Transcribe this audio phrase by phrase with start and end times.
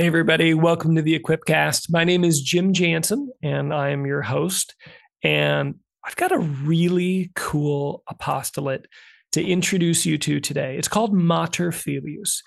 [0.00, 0.54] Hey, everybody.
[0.54, 1.90] Welcome to the Equipcast.
[1.90, 4.74] My name is Jim Jansen, and I am your host.
[5.22, 8.86] And I've got a really cool apostolate
[9.32, 10.78] to introduce you to today.
[10.78, 12.42] It's called Mater Filius.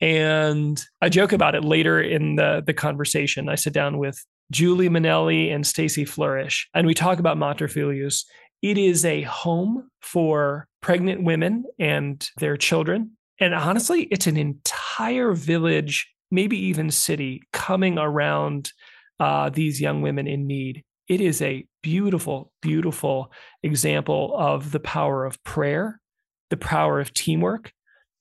[0.00, 3.50] And I joke about it later in the, the conversation.
[3.50, 8.24] I sit down with Julie Manelli and Stacy Flourish, and we talk about Mater Filius.
[8.62, 13.18] It is a home for pregnant women and their children.
[13.38, 18.72] And honestly, it's an entire village, maybe even city, coming around
[19.20, 20.82] uh, these young women in need.
[21.08, 23.30] It is a beautiful, beautiful
[23.62, 26.00] example of the power of prayer,
[26.50, 27.72] the power of teamwork,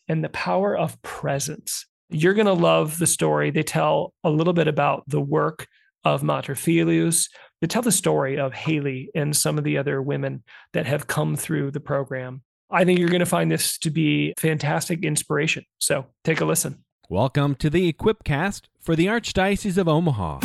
[0.07, 1.85] and the power of presence.
[2.09, 3.49] You're going to love the story.
[3.49, 5.67] They tell a little bit about the work
[6.03, 7.30] of Mater Filius.
[7.61, 10.43] They tell the story of Haley and some of the other women
[10.73, 12.43] that have come through the program.
[12.69, 15.63] I think you're going to find this to be fantastic inspiration.
[15.80, 16.83] So take a listen.
[17.09, 20.39] Welcome to the Equipcast for the Archdiocese of Omaha.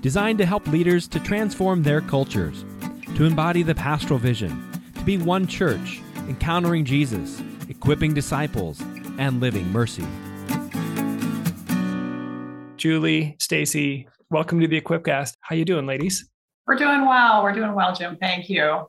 [0.00, 2.64] Designed to help leaders to transform their cultures,
[3.16, 8.80] to embody the pastoral vision, to be one church, encountering Jesus, equipping disciples,
[9.18, 10.06] and living mercy.
[12.78, 15.36] Julie, Stacy, welcome to the Equipcast.
[15.40, 16.26] How you doing, ladies?
[16.66, 17.42] We're doing well.
[17.42, 18.16] We're doing well, Jim.
[18.16, 18.88] Thank you.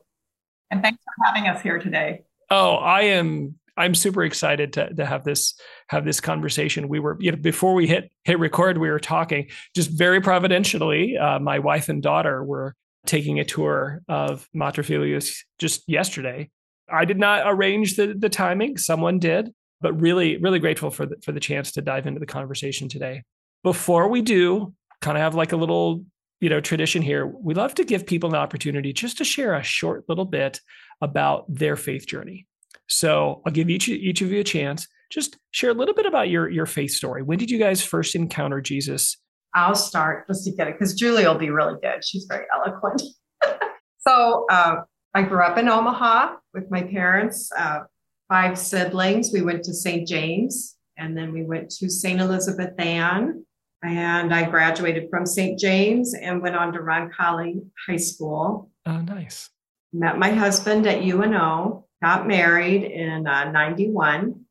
[0.70, 2.22] And thanks for having us here today.
[2.50, 5.54] Oh, I am I'm super excited to, to have this
[5.88, 6.88] have this conversation.
[6.88, 11.16] We were you know before we hit hit record, we were talking just very providentially.
[11.16, 12.74] Uh, my wife and daughter were
[13.06, 16.50] taking a tour of Mater Filius just yesterday.
[16.90, 21.16] I did not arrange the the timing; someone did, but really really grateful for the
[21.24, 23.22] for the chance to dive into the conversation today.
[23.62, 26.04] Before we do, kind of have like a little
[26.40, 29.62] you know tradition here we love to give people an opportunity just to share a
[29.62, 30.60] short little bit
[31.00, 32.46] about their faith journey
[32.88, 36.28] so i'll give each each of you a chance just share a little bit about
[36.28, 39.16] your your faith story when did you guys first encounter jesus
[39.54, 43.02] i'll start just to get it because julie will be really good she's very eloquent
[43.98, 44.76] so uh,
[45.14, 47.80] i grew up in omaha with my parents uh,
[48.28, 53.44] five siblings we went to st james and then we went to st elizabeth ann
[53.84, 55.58] and I graduated from St.
[55.58, 58.70] James and went on to Roncalli High School.
[58.86, 59.50] Oh, nice.
[59.92, 64.44] Met my husband at UNO, got married in uh, 91,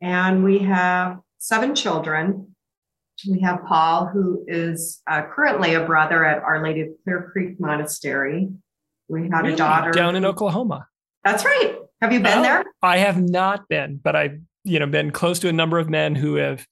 [0.00, 2.56] and we have seven children.
[3.30, 7.60] We have Paul, who is uh, currently a brother at Our Lady of Clear Creek
[7.60, 8.48] Monastery.
[9.08, 9.52] We had really?
[9.52, 10.88] a daughter down in Oklahoma.
[11.22, 11.76] That's right.
[12.02, 12.64] Have you been oh, there?
[12.82, 16.16] I have not been, but I've you know been close to a number of men
[16.16, 16.66] who have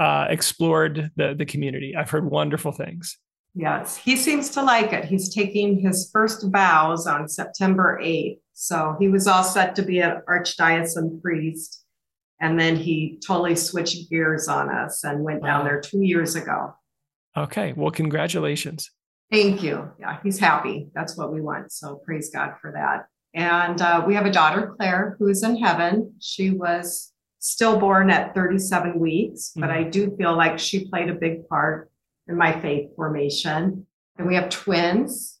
[0.00, 1.94] uh, explored the the community.
[1.94, 3.16] I've heard wonderful things.
[3.54, 5.04] Yes, he seems to like it.
[5.04, 8.40] He's taking his first vows on September 8th.
[8.58, 11.84] So he was all set to be an archdiocesan priest.
[12.40, 16.74] And then he totally switched gears on us and went down there two years ago.
[17.36, 17.74] Okay.
[17.74, 18.90] Well, congratulations.
[19.30, 19.90] Thank you.
[20.00, 20.88] Yeah, he's happy.
[20.94, 21.70] That's what we want.
[21.70, 23.08] So praise God for that.
[23.34, 26.14] And uh, we have a daughter, Claire, who is in heaven.
[26.18, 29.86] She was stillborn at 37 weeks, but mm-hmm.
[29.86, 31.90] I do feel like she played a big part
[32.26, 33.86] in my faith formation.
[34.16, 35.35] And we have twins,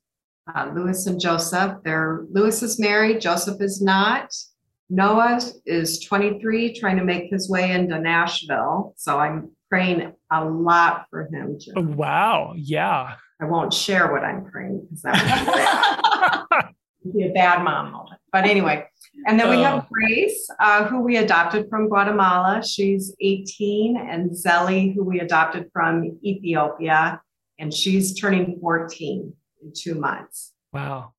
[0.54, 1.78] uh, Lewis and Joseph.
[1.84, 4.32] They're Lewis is married, Joseph is not.
[4.88, 8.94] Noah is 23, trying to make his way into Nashville.
[8.96, 11.58] So I'm praying a lot for him.
[11.58, 11.74] Jim.
[11.76, 12.52] Oh, wow.
[12.56, 13.14] Yeah.
[13.40, 16.48] I won't share what I'm praying because that
[17.02, 18.20] would be, be a bad mom moment.
[18.30, 18.86] But anyway,
[19.26, 19.86] and then we have oh.
[19.90, 22.62] Grace, uh, who we adopted from Guatemala.
[22.64, 27.20] She's 18, and Zelly, who we adopted from Ethiopia,
[27.58, 29.32] and she's turning 14
[29.66, 30.52] in two months.
[30.72, 31.12] Wow.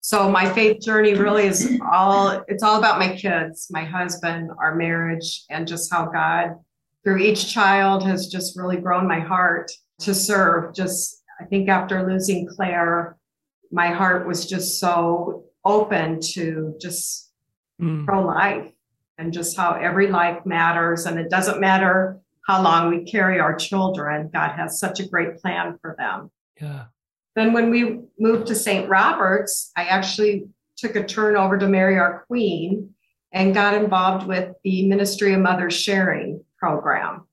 [0.00, 4.74] So my faith journey really is all it's all about my kids, my husband, our
[4.74, 6.56] marriage, and just how God
[7.02, 10.74] through each child has just really grown my heart to serve.
[10.74, 13.16] Just I think after losing Claire,
[13.70, 17.32] my heart was just so open to just
[17.80, 18.04] mm.
[18.04, 18.70] pro life
[19.18, 21.06] and just how every life matters.
[21.06, 25.38] And it doesn't matter how long we carry our children, God has such a great
[25.38, 26.30] plan for them.
[26.60, 26.84] Yeah.
[27.36, 28.88] Then when we moved to St.
[28.88, 30.44] Robert's, I actually
[30.76, 32.90] took a turn over to Mary Our Queen
[33.32, 37.26] and got involved with the Ministry of Mother Sharing program.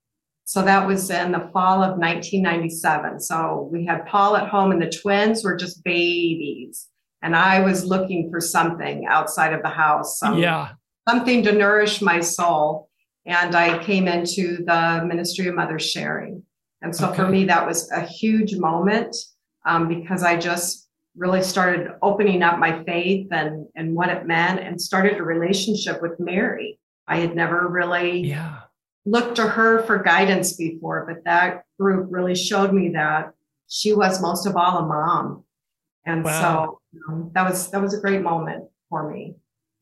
[0.45, 3.19] So that was in the fall of 1997.
[3.19, 6.87] So we had Paul at home, and the twins were just babies
[7.21, 10.19] and I was looking for something outside of the house.
[10.19, 10.69] Some, yeah.
[11.07, 12.89] Something to nourish my soul.
[13.25, 16.43] And I came into the Ministry of Mother Sharing.
[16.81, 17.17] And so okay.
[17.17, 19.15] for me, that was a huge moment
[19.65, 24.59] um, because I just really started opening up my faith and, and what it meant
[24.59, 26.79] and started a relationship with Mary.
[27.07, 28.59] I had never really yeah.
[29.05, 33.33] looked to her for guidance before, but that group really showed me that
[33.67, 35.43] she was most of all a mom.
[36.05, 36.79] And wow.
[36.97, 39.35] so um, that was that was a great moment for me.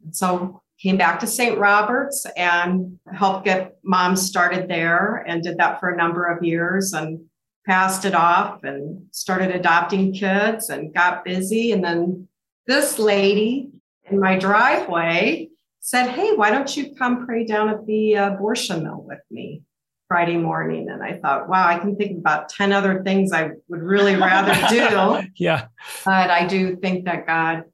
[0.04, 1.58] And so came back to St.
[1.58, 6.94] Robert's and helped get mom started there and did that for a number of years
[6.94, 7.20] and
[7.70, 11.72] passed it off and started adopting kids and got busy.
[11.72, 12.28] And then
[12.66, 13.70] this lady
[14.10, 15.50] in my driveway
[15.80, 19.62] said, Hey, why don't you come pray down at the uh, abortion mill with me
[20.08, 20.90] Friday morning?
[20.90, 24.54] And I thought, wow, I can think about 10 other things I would really rather
[24.70, 25.28] do.
[25.36, 25.68] yeah.
[26.04, 27.66] But I do think that God,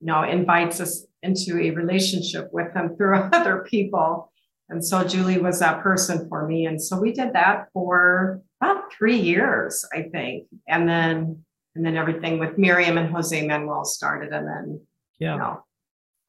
[0.00, 4.32] you know, invites us into a relationship with him through other people.
[4.70, 6.64] And so Julie was that person for me.
[6.64, 10.46] And so we did that for about three years, I think.
[10.68, 11.44] And then
[11.74, 14.32] and then everything with Miriam and Jose Manuel started.
[14.32, 14.80] And then
[15.18, 15.32] yeah.
[15.32, 15.64] you know,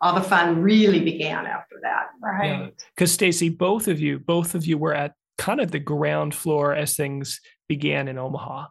[0.02, 2.08] all the fun really began after that.
[2.22, 2.74] Right.
[2.96, 3.16] Because yeah.
[3.16, 6.96] Stacy, both of you, both of you were at kind of the ground floor as
[6.96, 8.68] things began in Omaha.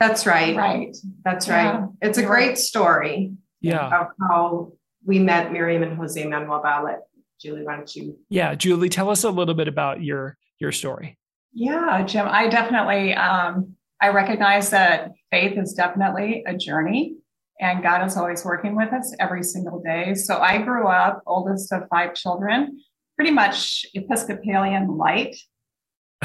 [0.00, 0.56] That's right.
[0.56, 0.96] Right.
[1.24, 1.78] That's yeah.
[1.78, 1.88] right.
[2.02, 3.32] It's a great story.
[3.60, 4.00] Yeah.
[4.00, 4.72] Of how
[5.04, 6.96] we met Miriam and Jose Manuel Ballet.
[7.40, 8.18] Julie, why don't you?
[8.30, 11.18] Yeah, Julie, tell us a little bit about your your story.
[11.58, 17.16] Yeah, Jim, I definitely um, I recognize that faith is definitely a journey,
[17.58, 20.12] and God is always working with us every single day.
[20.12, 22.78] So I grew up oldest of five children,
[23.16, 25.34] pretty much Episcopalian light,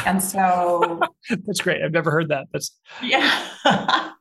[0.05, 0.99] and so
[1.29, 1.81] that's great.
[1.81, 2.47] I've never heard that.
[2.51, 3.45] That's yeah.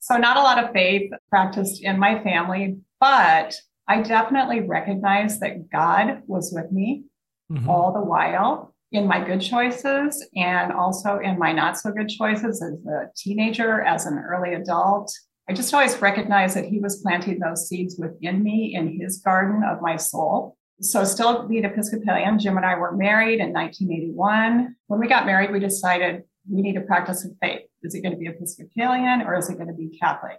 [0.00, 3.56] so not a lot of faith practiced in my family, but
[3.88, 7.04] I definitely recognized that God was with me
[7.50, 7.70] mm-hmm.
[7.70, 12.62] all the while in my good choices and also in my not so good choices
[12.62, 15.12] as a teenager, as an early adult.
[15.48, 19.62] I just always recognized that He was planting those seeds within me in His garden
[19.64, 20.56] of my soul.
[20.80, 24.76] So, still being Episcopalian, Jim and I were married in 1981.
[24.86, 27.62] When we got married, we decided we need to practice of faith.
[27.82, 30.38] Is it going to be Episcopalian or is it going to be Catholic?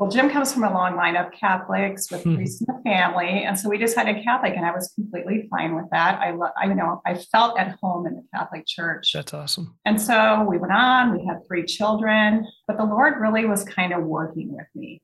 [0.00, 2.36] Well, Jim comes from a long line of Catholics with hmm.
[2.36, 5.76] priests in the family, and so we decided a Catholic, and I was completely fine
[5.76, 6.18] with that.
[6.18, 9.12] I, lo- I you know, I felt at home in the Catholic Church.
[9.12, 9.76] That's awesome.
[9.84, 11.12] And so we went on.
[11.12, 15.02] We had three children, but the Lord really was kind of working with me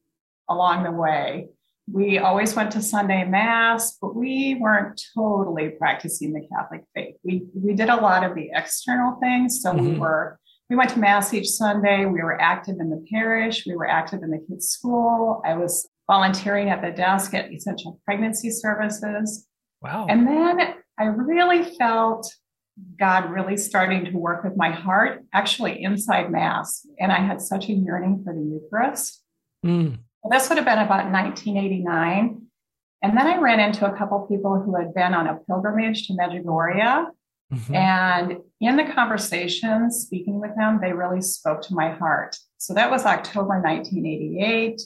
[0.49, 1.49] along the way.
[1.93, 7.17] We always went to Sunday Mass, but we weren't totally practicing the Catholic faith.
[7.23, 9.93] We we did a lot of the external things, so mm-hmm.
[9.93, 12.05] we were we went to mass each Sunday.
[12.07, 13.65] We were active in the parish.
[13.67, 15.41] We were active in the kids' school.
[15.45, 19.47] I was volunteering at the desk at essential pregnancy services.
[19.81, 20.07] Wow.
[20.09, 22.33] And then I really felt
[22.99, 26.87] God really starting to work with my heart, actually inside Mass.
[26.99, 29.23] And I had such a yearning for the Eucharist.
[29.65, 29.99] Mm.
[30.23, 32.43] Well, this would have been about 1989.
[33.03, 36.15] And then I ran into a couple people who had been on a pilgrimage to
[36.15, 37.07] Medjugorje
[37.53, 37.75] Mm-hmm.
[37.75, 42.37] And in the conversations, speaking with them, they really spoke to my heart.
[42.59, 44.81] So that was October 1988.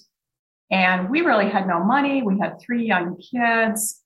[0.70, 2.22] And we really had no money.
[2.22, 4.00] We had three young kids.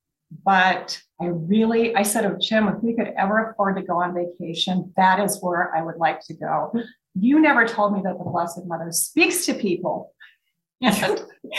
[0.44, 4.14] But I really, I said, Oh, Jim, if we could ever afford to go on
[4.14, 6.72] vacation, that is where I would like to go.
[7.14, 10.12] You never told me that the Blessed Mother speaks to people.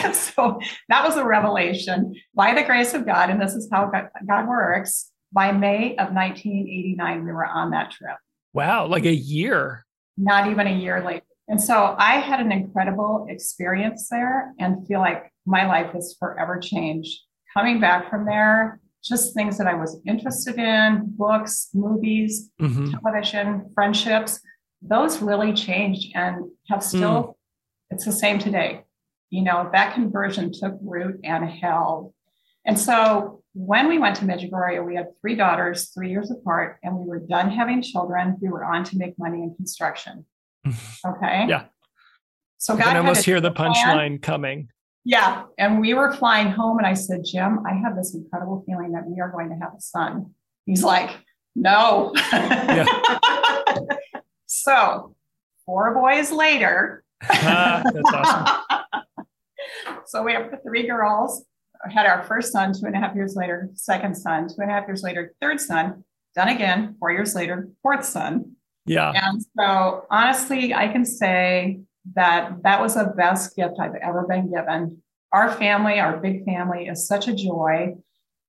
[0.03, 0.59] And, so
[0.89, 3.30] that was a revelation by the grace of God.
[3.30, 3.89] And this is how
[4.27, 8.18] God works by May of 1989, we were on that trip.
[8.54, 9.86] Wow, like a year.
[10.18, 11.26] Not even a year later.
[11.48, 16.57] And so I had an incredible experience there and feel like my life has forever
[16.57, 17.19] changed.
[17.54, 22.92] Coming back from there, just things that I was interested in books, movies, mm-hmm.
[22.92, 24.40] television, friendships
[24.88, 27.33] those really changed and have still, mm.
[27.90, 28.83] it's the same today.
[29.30, 32.14] You know, that conversion took root and held.
[32.66, 36.97] And so when we went to Medjugorje, we had three daughters, three years apart, and
[36.97, 38.35] we were done having children.
[38.42, 40.26] We were on to make money in construction.
[41.06, 41.45] Okay.
[41.47, 41.66] yeah.
[42.57, 44.69] So God I almost hear the punchline coming.
[45.04, 45.44] Yeah.
[45.59, 49.06] And we were flying home, and I said, Jim, I have this incredible feeling that
[49.06, 50.33] we are going to have a son.
[50.66, 51.12] He's like,
[51.56, 52.14] no.
[54.47, 55.16] so
[55.68, 57.04] four boys later.
[57.24, 59.26] Ah, that's awesome.
[60.07, 61.45] so we have three girls
[61.89, 64.73] had our first son two and a half years later, second son two and a
[64.73, 66.04] half years later, third son,
[66.35, 68.56] done again, four years later, fourth son.
[68.85, 69.11] Yeah.
[69.15, 71.80] And so honestly, I can say
[72.13, 75.01] that that was the best gift I've ever been given.
[75.31, 77.95] Our family, our big family, is such a joy.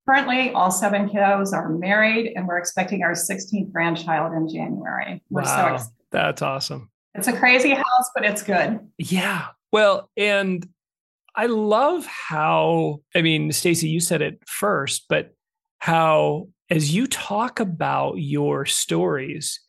[0.06, 5.22] Currently, all seven kiddos are married, and we're expecting our 16th grandchild in January.
[5.30, 5.92] We're wow, so excited.
[6.12, 6.90] That's awesome.
[7.14, 8.78] It's a crazy house, but it's good.
[8.98, 9.46] Yeah.
[9.72, 10.68] Well, and
[11.36, 15.34] I love how, I mean, Stacy, you said it first, but
[15.78, 19.60] how as you talk about your stories,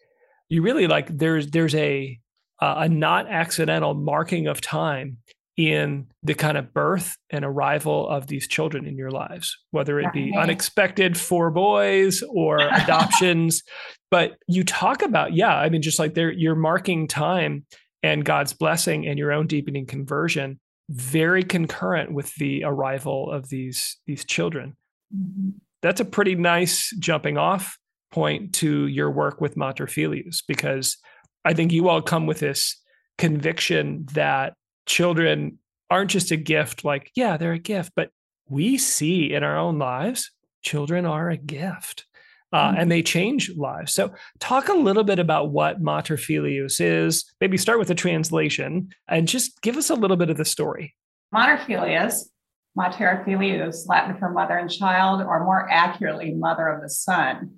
[0.50, 2.20] you really like there's there's a
[2.60, 5.18] a not accidental marking of time
[5.58, 10.14] in the kind of birth and arrival of these children in your lives, whether it
[10.14, 13.64] be unexpected for boys or adoptions.
[14.12, 17.66] But you talk about, yeah, I mean, just like there, you're marking time
[18.04, 20.60] and God's blessing and your own deepening conversion
[20.90, 24.76] very concurrent with the arrival of these these children.
[25.16, 25.50] Mm-hmm.
[25.82, 27.78] That's a pretty nice jumping off
[28.12, 30.98] point to your work with Mater Filius because
[31.46, 32.82] I think you all come with this
[33.18, 34.54] conviction that
[34.86, 38.10] children aren't just a gift like yeah they're a gift but
[38.50, 42.06] we see in our own lives children are a gift
[42.54, 42.80] uh, mm-hmm.
[42.80, 43.94] and they change lives.
[43.94, 47.26] So, talk a little bit about what Mater Filius is.
[47.42, 50.96] Maybe start with the translation and just give us a little bit of the story.
[51.32, 52.30] Mater Filius,
[52.76, 57.56] Mater Filius, Latin for mother and child, or more accurately, mother of the Son,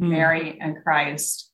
[0.00, 0.08] mm.
[0.08, 1.50] Mary and Christ,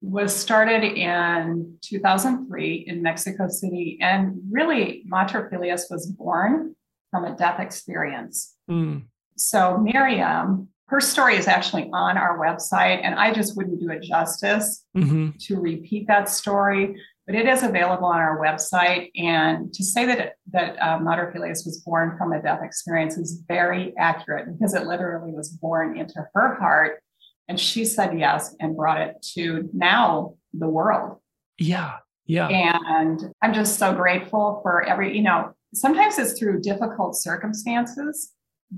[0.00, 3.98] was started in 2003 in Mexico City.
[4.00, 6.74] And really, Mater Filius was born
[7.10, 8.54] from a death experience.
[8.68, 9.04] Mm.
[9.36, 14.02] So, Miriam her story is actually on our website, and I just wouldn't do it
[14.02, 15.30] justice mm-hmm.
[15.40, 17.00] to repeat that story.
[17.26, 21.30] But it is available on our website, and to say that it, that uh, Mater
[21.32, 25.96] Filius was born from a death experience is very accurate because it literally was born
[25.96, 27.02] into her heart,
[27.48, 31.18] and she said yes and brought it to now the world.
[31.58, 31.94] Yeah,
[32.26, 32.48] yeah.
[32.48, 35.16] And I'm just so grateful for every.
[35.16, 38.33] You know, sometimes it's through difficult circumstances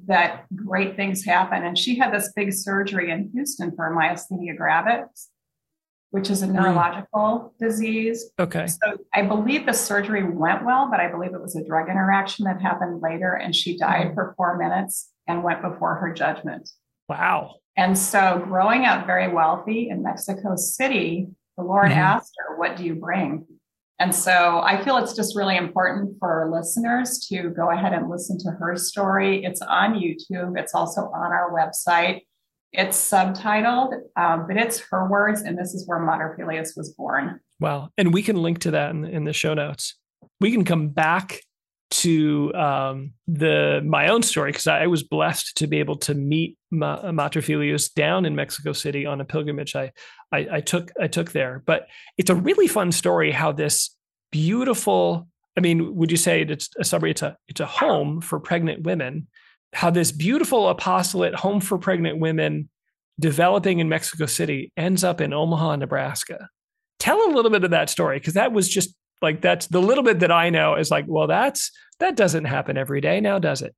[0.07, 1.64] that great things happen.
[1.64, 5.31] And she had this big surgery in Houston for myasthenia gravis,
[6.11, 6.55] which is a hmm.
[6.55, 7.59] neurological mm.
[7.59, 8.31] disease.
[8.38, 8.66] Okay.
[8.66, 12.45] So I believe the surgery went well, but I believe it was a drug interaction
[12.45, 13.35] that happened later.
[13.35, 14.14] And she died mm.
[14.14, 16.69] for four minutes and went before her judgment.
[17.09, 17.57] Wow.
[17.76, 21.99] And so growing up very wealthy in Mexico City, the Lord mm-hmm.
[21.99, 23.47] asked her, What do you bring?
[23.99, 28.11] And so I feel it's just really important for our listeners to go ahead and
[28.11, 29.45] listen to her story.
[29.45, 32.23] It's on YouTube, it's also on our website.
[32.73, 37.41] It's subtitled, um, but it's her words, and this is where Mater Filius was born.
[37.59, 37.88] Wow.
[37.97, 39.95] And we can link to that in, in the show notes.
[40.41, 41.41] We can come back
[41.97, 46.59] to um, the my own story because I, was blessed to be able to meet
[46.71, 49.93] Ma, Mater Filius down in Mexico City on a pilgrimage I,
[50.31, 51.62] I, I took I took there.
[51.65, 51.88] But
[52.19, 53.97] it's a really fun story how this
[54.31, 55.29] beautiful.
[55.57, 57.12] I mean, would you say it's a summary?
[57.12, 59.29] It's a it's a home for pregnant women.
[59.73, 62.69] How this beautiful apostolate home for pregnant women
[63.19, 66.50] developing in Mexico City ends up in Omaha, Nebraska.
[66.99, 70.05] Tell a little bit of that story because that was just like that's the little
[70.05, 73.63] bit that I know is like, well, that's that doesn't happen every day now, does
[73.63, 73.75] it?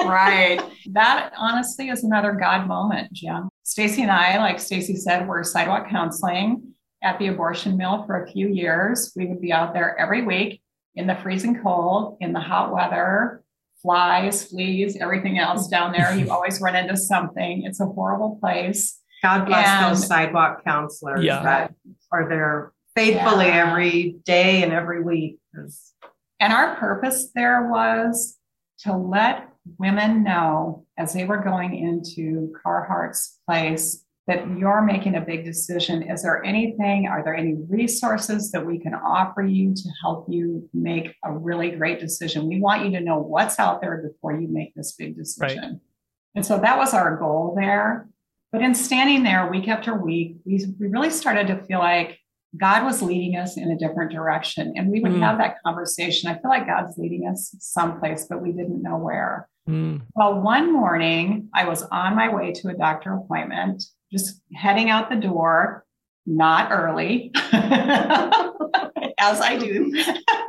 [0.00, 0.60] right.
[0.92, 3.48] That honestly is another God moment, Jim.
[3.62, 8.30] Stacy and I, like Stacy said, were sidewalk counseling at the abortion mill for a
[8.30, 9.12] few years.
[9.14, 10.62] We would be out there every week
[10.96, 13.42] in the freezing cold, in the hot weather,
[13.82, 16.14] flies, fleas, everything else down there.
[16.16, 17.62] You always run into something.
[17.64, 18.98] It's a horrible place.
[19.22, 21.42] God bless and, those sidewalk counselors yeah.
[21.42, 21.74] that
[22.12, 23.68] are there faithfully yeah.
[23.68, 25.38] every day and every week.
[26.40, 28.36] And our purpose there was
[28.80, 29.48] to let
[29.78, 36.02] women know as they were going into Carhart's place that you're making a big decision.
[36.02, 40.68] Is there anything, are there any resources that we can offer you to help you
[40.72, 42.48] make a really great decision?
[42.48, 45.62] We want you to know what's out there before you make this big decision.
[45.62, 45.80] Right.
[46.34, 48.08] And so that was our goal there.
[48.50, 52.18] But in standing there week after week, we, we really started to feel like
[52.56, 54.74] God was leading us in a different direction.
[54.76, 55.20] And we would mm.
[55.20, 56.30] have that conversation.
[56.30, 59.48] I feel like God's leading us someplace, but we didn't know where.
[59.68, 60.02] Mm.
[60.14, 63.82] Well, one morning I was on my way to a doctor appointment,
[64.12, 65.84] just heading out the door,
[66.26, 67.32] not early,
[69.18, 69.92] as I do.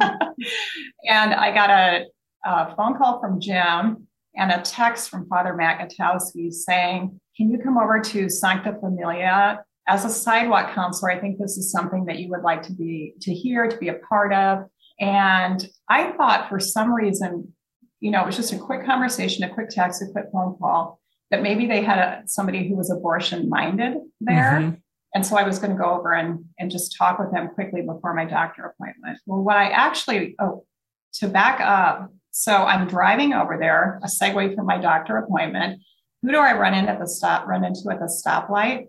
[1.10, 2.06] and I got a,
[2.46, 7.58] a, phone call from Jim and a text from Father Matt Gutowski saying, Can you
[7.60, 12.20] come over to Sancta Familia as a sidewalk counselor, I think this is something that
[12.20, 14.66] you would like to be to hear, to be a part of.
[15.00, 17.54] And I thought for some reason,
[18.00, 21.00] you know, it was just a quick conversation, a quick text, a quick phone call,
[21.32, 24.60] that maybe they had a, somebody who was abortion minded there.
[24.62, 24.76] Mm-hmm.
[25.14, 27.82] And so I was going to go over and, and just talk with them quickly
[27.82, 29.20] before my doctor appointment.
[29.26, 30.66] Well, what I actually, oh,
[31.14, 35.82] to back up, so I'm driving over there, a segue from my doctor appointment.
[36.22, 38.88] Who do I run into at the stop, run into at the stoplight?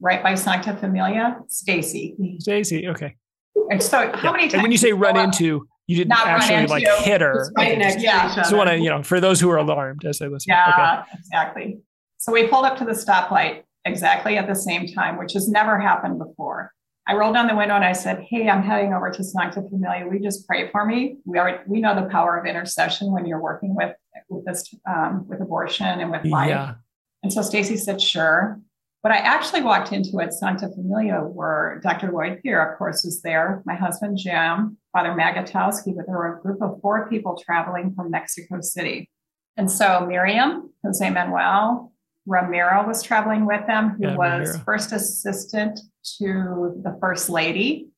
[0.00, 2.16] Right by Sancta Familia, Stacy.
[2.38, 3.16] Stacy, okay.
[3.70, 4.32] And so, how yeah.
[4.32, 4.54] many times?
[4.54, 7.50] And when you say run into, you didn't actually like hit her.
[7.56, 8.42] Right next yeah.
[8.42, 10.50] So, want to, you know, for those who are alarmed as they listen.
[10.50, 11.18] Yeah, okay.
[11.18, 11.80] exactly.
[12.18, 15.78] So we pulled up to the stoplight exactly at the same time, which has never
[15.78, 16.72] happened before.
[17.06, 20.06] I rolled down the window and I said, Hey, I'm heading over to Sancta Familia.
[20.06, 21.16] We just pray for me.
[21.24, 23.96] We are we know the power of intercession when you're working with
[24.28, 26.50] with this um, with abortion and with life.
[26.50, 26.74] Yeah.
[27.22, 28.60] And so Stacy said, Sure.
[29.02, 32.10] But I actually walked into it, Sancta Familia, where Dr.
[32.10, 33.62] Lloyd Pierre, of course, was there.
[33.64, 37.94] My husband, Jim, Father Matt Gutowski, but there were a group of four people traveling
[37.94, 39.08] from Mexico City.
[39.56, 41.92] And so Miriam, Jose Manuel,
[42.26, 44.64] Ramiro was traveling with them, who yeah, was Ramiro.
[44.64, 45.80] first assistant
[46.18, 47.88] to the First Lady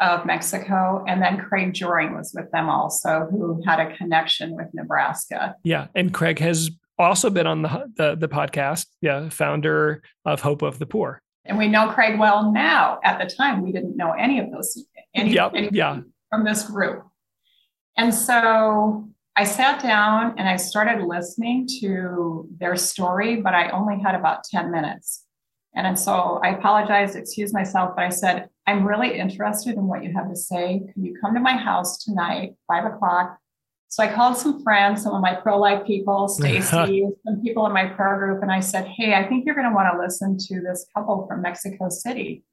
[0.00, 1.04] of Mexico.
[1.06, 5.56] And then Craig Joring was with them also, who had a connection with Nebraska.
[5.64, 5.88] Yeah.
[5.94, 8.86] And Craig has also been on the, the, the podcast.
[9.00, 9.28] Yeah.
[9.28, 11.22] Founder of Hope of the Poor.
[11.44, 13.00] And we know Craig well now.
[13.02, 16.00] At the time, we didn't know any of those any, yep, yeah.
[16.28, 17.04] from this group.
[17.96, 23.98] And so I sat down and I started listening to their story, but I only
[24.00, 25.24] had about 10 minutes.
[25.74, 30.12] And so I apologized, excuse myself, but I said, I'm really interested in what you
[30.12, 30.82] have to say.
[30.92, 33.38] Can you come to my house tonight, five o'clock?
[33.90, 37.86] So I called some friends, some of my pro-life people, Stacy, some people in my
[37.86, 40.60] prayer group, and I said, Hey, I think you're going to want to listen to
[40.62, 42.44] this couple from Mexico City.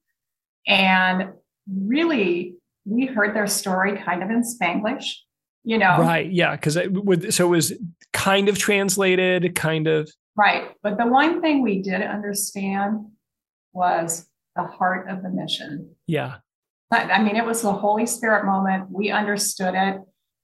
[0.67, 1.29] And
[1.67, 5.13] really, we heard their story kind of in Spanglish
[5.67, 5.98] you know?
[6.00, 7.74] Right yeah because it would so it was
[8.13, 10.10] kind of translated kind of.
[10.38, 13.08] Right but the one thing we did understand
[13.74, 15.94] was the heart of the mission.
[16.08, 16.38] Yeah.
[16.89, 18.89] I mean it was the holy spirit moment.
[18.89, 20.00] We understood it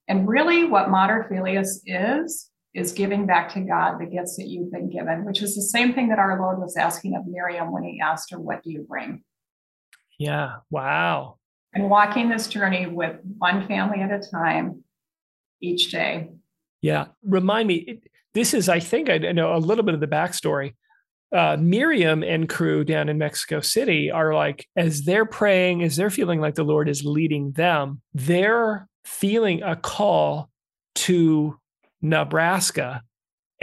[0.08, 4.72] and really what mater filius is is giving back to god the gifts that you've
[4.72, 7.82] been given which is the same thing that our lord was asking of miriam when
[7.82, 9.22] he asked her what do you bring
[10.18, 11.36] yeah wow
[11.74, 14.84] and walking this journey with one family at a time
[15.60, 16.30] each day.
[16.80, 17.06] Yeah.
[17.22, 18.00] Remind me,
[18.32, 20.74] this is, I think I know a little bit of the backstory.
[21.34, 26.10] Uh, Miriam and crew down in Mexico City are like, as they're praying, as they're
[26.10, 30.50] feeling like the Lord is leading them, they're feeling a call
[30.94, 31.58] to
[32.00, 33.02] Nebraska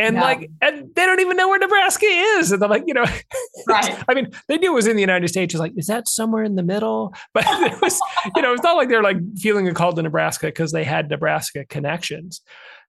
[0.02, 2.52] and like and they don't even know where Nebraska is.
[2.52, 3.06] And they're like, you know,
[3.68, 4.04] right.
[4.08, 5.54] I mean, they knew it was in the United States.
[5.54, 7.14] It's like, is that somewhere in the middle?
[7.34, 8.00] But it was,
[8.36, 11.10] you know, it's not like they're like feeling a call to Nebraska because they had
[11.10, 12.42] Nebraska connections.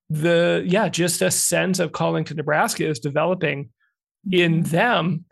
[0.08, 3.70] The yeah, just a sense of calling to Nebraska is developing
[4.30, 4.70] in mm-hmm.
[4.70, 5.24] them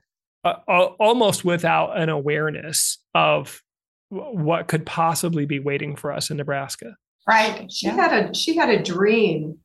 [0.45, 3.63] uh, almost without an awareness of
[4.09, 6.97] what could possibly be waiting for us in Nebraska.
[7.29, 7.71] Right.
[7.71, 7.97] She yeah.
[7.97, 9.59] had a she had a dream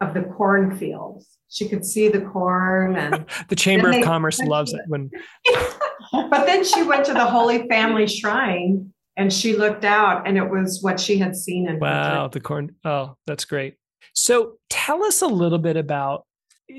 [0.00, 4.82] of the cornfields she could see the corn and the chamber of commerce loves it
[4.86, 5.10] when
[6.12, 10.48] but then she went to the holy family shrine and she looked out and it
[10.48, 13.74] was what she had seen in wow the corn oh that's great
[14.14, 16.24] so tell us a little bit about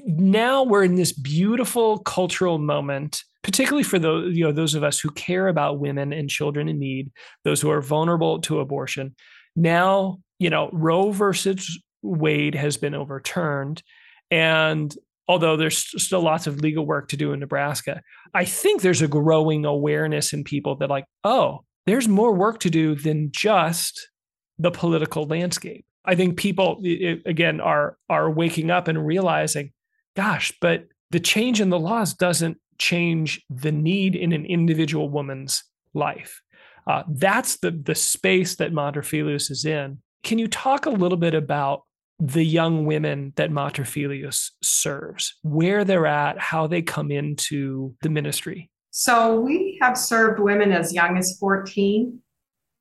[0.06, 5.00] now we're in this beautiful cultural moment particularly for those you know those of us
[5.00, 7.12] who care about women and children in need
[7.44, 9.16] those who are vulnerable to abortion
[9.60, 13.84] now you know roe versus wade has been overturned
[14.32, 14.96] and
[15.30, 18.02] although there's still lots of legal work to do in Nebraska,
[18.34, 22.70] I think there's a growing awareness in people that, like, oh, there's more work to
[22.70, 24.10] do than just
[24.58, 25.86] the political landscape.
[26.04, 26.82] I think people,
[27.26, 29.72] again, are are waking up and realizing,
[30.16, 35.64] gosh, but the change in the laws doesn't change the need in an individual woman's
[35.94, 36.42] life.
[36.90, 40.00] Uh, that's the the space that Mater Filius is in.
[40.24, 41.84] Can you talk a little bit about
[42.18, 48.10] the young women that Mater Filius serves, where they're at, how they come into the
[48.10, 48.72] ministry?
[48.90, 52.20] So we have served women as young as 14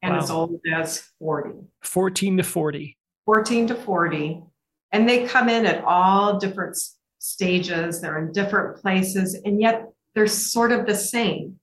[0.00, 0.18] and wow.
[0.18, 1.50] as old as 40.
[1.82, 2.96] 14 to 40.
[3.26, 4.42] 14 to 40.
[4.90, 6.78] And they come in at all different
[7.18, 11.60] stages, they're in different places, and yet they're sort of the same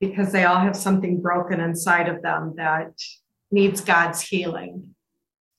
[0.00, 2.92] because they all have something broken inside of them that
[3.50, 4.94] needs God's healing.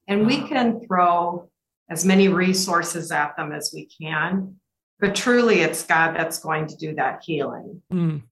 [0.07, 1.49] And we can throw
[1.89, 4.55] as many resources at them as we can.
[4.99, 7.81] But truly, it's God that's going to do that healing.
[7.91, 8.23] Mm.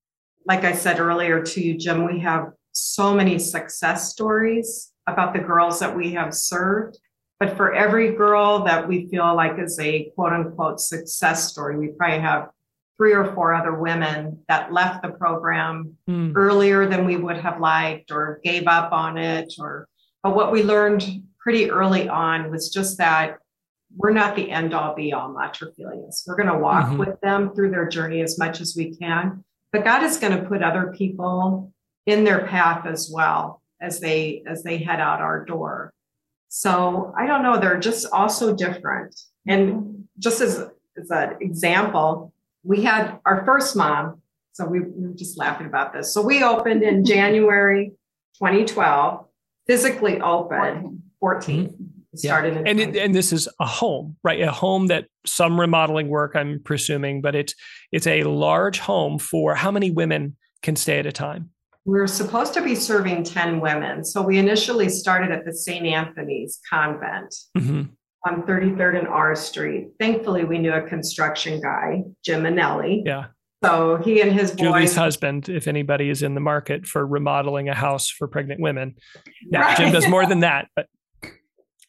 [0.45, 5.39] Like I said earlier to you, Jim, we have so many success stories about the
[5.39, 6.97] girls that we have served.
[7.39, 11.89] But for every girl that we feel like is a quote unquote success story, we
[11.89, 12.49] probably have
[12.97, 16.31] three or four other women that left the program mm.
[16.35, 19.87] earlier than we would have liked or gave up on it or
[20.21, 23.37] but what we learned pretty early on was just that
[23.95, 26.23] we're not the end all be all mater filius.
[26.25, 26.97] We're going to walk mm-hmm.
[26.97, 29.43] with them through their journey as much as we can.
[29.71, 31.71] But God is going to put other people
[32.05, 35.93] in their path as well as they as they head out our door.
[36.49, 39.19] So I don't know, they're just also different.
[39.47, 40.59] And just as,
[40.97, 42.32] as an example,
[42.63, 44.21] we had our first mom.
[44.53, 46.13] So we, we were just laughing about this.
[46.13, 47.91] So we opened in January
[48.35, 49.25] 2012,
[49.67, 51.65] physically open 14.
[51.65, 51.83] Mm-hmm.
[52.15, 52.61] Started yeah.
[52.67, 54.39] and it, and this is a home, right?
[54.41, 57.55] A home that some remodeling work, I'm presuming, but it's
[57.91, 61.51] it's a large home for how many women can stay at a time?
[61.85, 64.05] We're supposed to be serving 10 women.
[64.05, 65.85] So we initially started at the St.
[65.85, 67.83] Anthony's Convent mm-hmm.
[68.25, 69.89] On 33rd and R Street.
[69.99, 73.03] Thankfully, we knew a construction guy, Jim Manelli.
[73.05, 73.25] Yeah.
[73.63, 77.73] So he and his Julie's husband, if anybody is in the market for remodeling a
[77.73, 78.95] house for pregnant women.
[79.49, 79.77] Yeah, right.
[79.77, 80.67] Jim does more than that.
[80.75, 80.87] But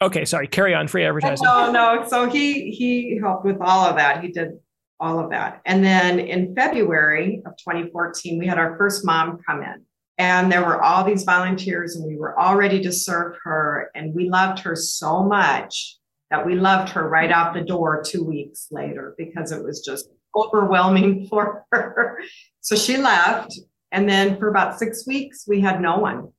[0.01, 0.87] okay, sorry, carry on.
[0.87, 1.45] Free advertising.
[1.45, 2.05] No, no.
[2.09, 4.23] So he he helped with all of that.
[4.23, 4.53] He did
[5.01, 5.61] all of that.
[5.67, 9.85] And then in February of 2014, we had our first mom come in.
[10.17, 13.91] And there were all these volunteers, and we were all ready to serve her.
[13.97, 15.97] And we loved her so much
[16.31, 20.09] that we loved her right out the door two weeks later because it was just
[20.35, 22.19] overwhelming for her.
[22.61, 23.59] So she left.
[23.93, 26.33] And then for about six weeks, we had no one.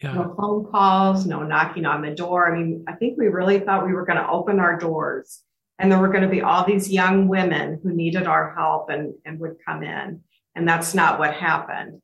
[0.00, 0.12] Yeah.
[0.12, 2.52] No phone calls, no knocking on the door.
[2.52, 5.42] I mean, I think we really thought we were going to open our doors
[5.78, 9.14] and there were going to be all these young women who needed our help and,
[9.24, 10.20] and would come in.
[10.54, 12.00] And that's not what happened.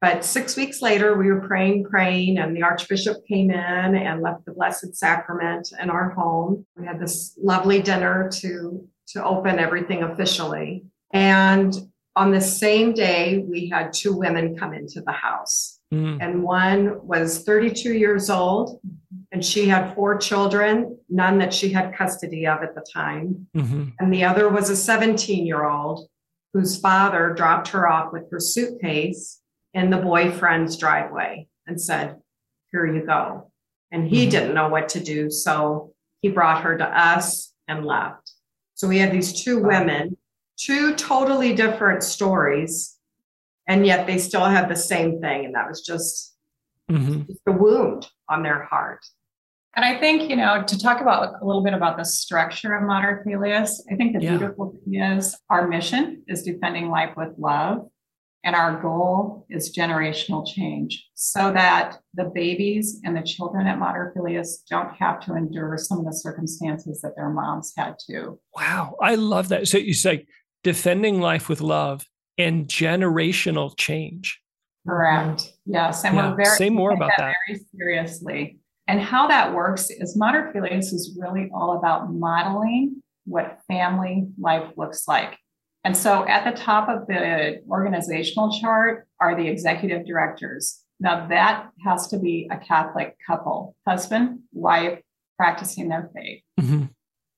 [0.00, 3.58] But six weeks later, we were praying, praying, and the Archbishop came in
[3.96, 6.64] and left the Blessed Sacrament in our home.
[6.76, 10.84] We had this lovely dinner to, to open everything officially.
[11.12, 11.74] And
[12.14, 15.80] on the same day, we had two women come into the house.
[15.92, 16.18] Mm.
[16.20, 18.80] And one was 32 years old,
[19.32, 23.48] and she had four children, none that she had custody of at the time.
[23.56, 23.88] Mm-hmm.
[23.98, 26.08] And the other was a 17 year old
[26.52, 29.40] whose father dropped her off with her suitcase
[29.78, 32.16] in the boyfriend's driveway and said,
[32.72, 33.50] Here you go.
[33.90, 34.30] And he mm-hmm.
[34.30, 35.30] didn't know what to do.
[35.30, 38.32] So he brought her to us and left.
[38.74, 40.16] So we had these two women,
[40.56, 42.96] two totally different stories,
[43.66, 45.46] and yet they still had the same thing.
[45.46, 46.36] And that was just,
[46.90, 47.22] mm-hmm.
[47.26, 49.04] just a wound on their heart.
[49.76, 52.82] And I think, you know, to talk about a little bit about the structure of
[52.82, 54.36] Mater Filius, I think the yeah.
[54.36, 57.88] beautiful thing is our mission is defending life with love.
[58.44, 64.12] And our goal is generational change so that the babies and the children at Mater
[64.14, 68.38] Filius don't have to endure some of the circumstances that their moms had to.
[68.54, 68.96] Wow.
[69.02, 69.66] I love that.
[69.66, 70.26] So you say
[70.62, 72.06] defending life with love
[72.38, 74.40] and generational change.
[74.86, 75.52] Correct.
[75.66, 76.04] Yes.
[76.04, 76.30] And yeah.
[76.30, 78.60] we're very say more about that, that very seriously.
[78.86, 84.70] And how that works is Mater Filius is really all about modeling what family life
[84.76, 85.36] looks like.
[85.88, 90.84] And so at the top of the organizational chart are the executive directors.
[91.00, 95.00] Now that has to be a Catholic couple, husband, wife,
[95.38, 96.42] practicing their faith.
[96.60, 96.84] Mm-hmm.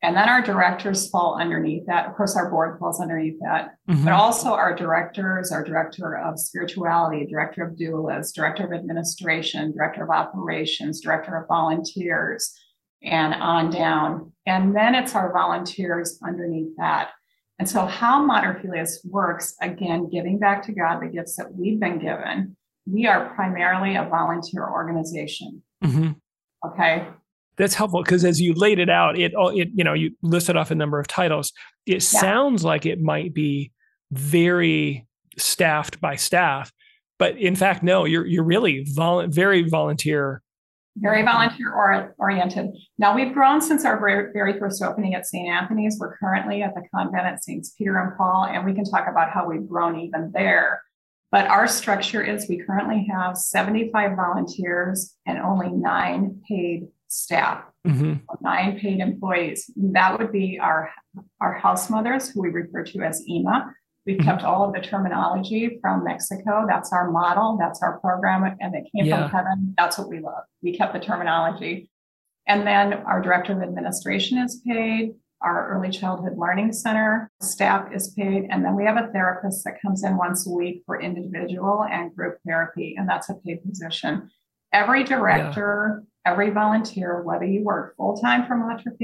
[0.03, 2.09] And then our directors fall underneath that.
[2.09, 4.03] Of course, our board falls underneath that, mm-hmm.
[4.03, 10.03] but also our directors, our director of spirituality, director of doulas, director of administration, director
[10.03, 12.53] of operations, director of volunteers,
[13.01, 14.33] and on down.
[14.45, 17.11] And then it's our volunteers underneath that.
[17.61, 21.79] And so, how Mater Filius works, again, giving back to God the gifts that we've
[21.79, 25.63] been given, we are primarily a volunteer organization.
[25.85, 26.13] Mm-hmm.
[26.67, 27.07] Okay
[27.61, 30.71] that's helpful because as you laid it out, it, it you know you listed off
[30.71, 31.53] a number of titles.
[31.85, 32.21] It yeah.
[32.21, 33.71] sounds like it might be
[34.11, 36.73] very staffed by staff,
[37.19, 38.07] but in fact, no.
[38.07, 40.41] You're you're really vol- very volunteer.
[40.97, 42.71] Very volunteer or, oriented.
[42.99, 45.49] Now we've grown since our very, very first opening at St.
[45.49, 45.97] Anthony's.
[45.99, 49.31] We're currently at the convent at Saints Peter and Paul, and we can talk about
[49.31, 50.83] how we've grown even there.
[51.31, 58.15] But our structure is we currently have 75 volunteers and only nine paid staff, mm-hmm.
[58.41, 59.71] nine paid employees.
[59.77, 60.91] That would be our,
[61.41, 63.73] our house mothers, who we refer to as EMA.
[64.07, 64.29] We've mm-hmm.
[64.29, 66.65] kept all of the terminology from Mexico.
[66.67, 67.57] That's our model.
[67.59, 68.45] That's our program.
[68.61, 69.29] And it came yeah.
[69.29, 69.75] from heaven.
[69.77, 70.45] That's what we love.
[70.63, 71.91] We kept the terminology.
[72.47, 75.13] And then our director of administration is paid.
[75.43, 78.47] Our early childhood learning center staff is paid.
[78.51, 82.15] And then we have a therapist that comes in once a week for individual and
[82.15, 82.95] group therapy.
[82.99, 84.31] And that's a paid position.
[84.73, 88.95] Every director every volunteer, whether you work full time for Mater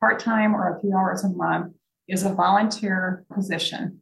[0.00, 1.74] part time, or a few hours a month,
[2.08, 4.00] is a volunteer position.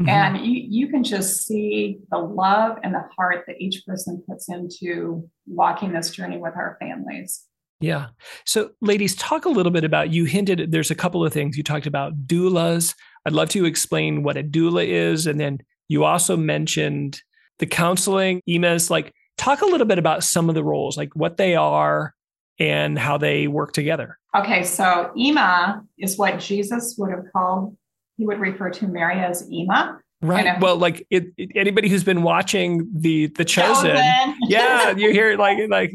[0.00, 0.08] Mm-hmm.
[0.08, 4.48] And you, you can just see the love and the heart that each person puts
[4.48, 7.44] into walking this journey with our families.
[7.80, 8.08] Yeah.
[8.44, 11.62] So, ladies, talk a little bit about you hinted there's a couple of things you
[11.62, 12.94] talked about doulas.
[13.26, 15.26] I'd love to explain what a doula is.
[15.26, 17.20] And then you also mentioned
[17.58, 18.90] the counseling, EMAs.
[18.90, 22.14] Like, Talk a little bit about some of the roles, like what they are
[22.58, 24.18] and how they work together.
[24.34, 27.76] Okay, so EMA is what Jesus would have called
[28.16, 30.00] he would refer to Mary as Ema.
[30.22, 30.58] Right.
[30.60, 34.36] Well, like it, it, anybody who's been watching the the chosen, chosen.
[34.48, 35.94] yeah, you hear like like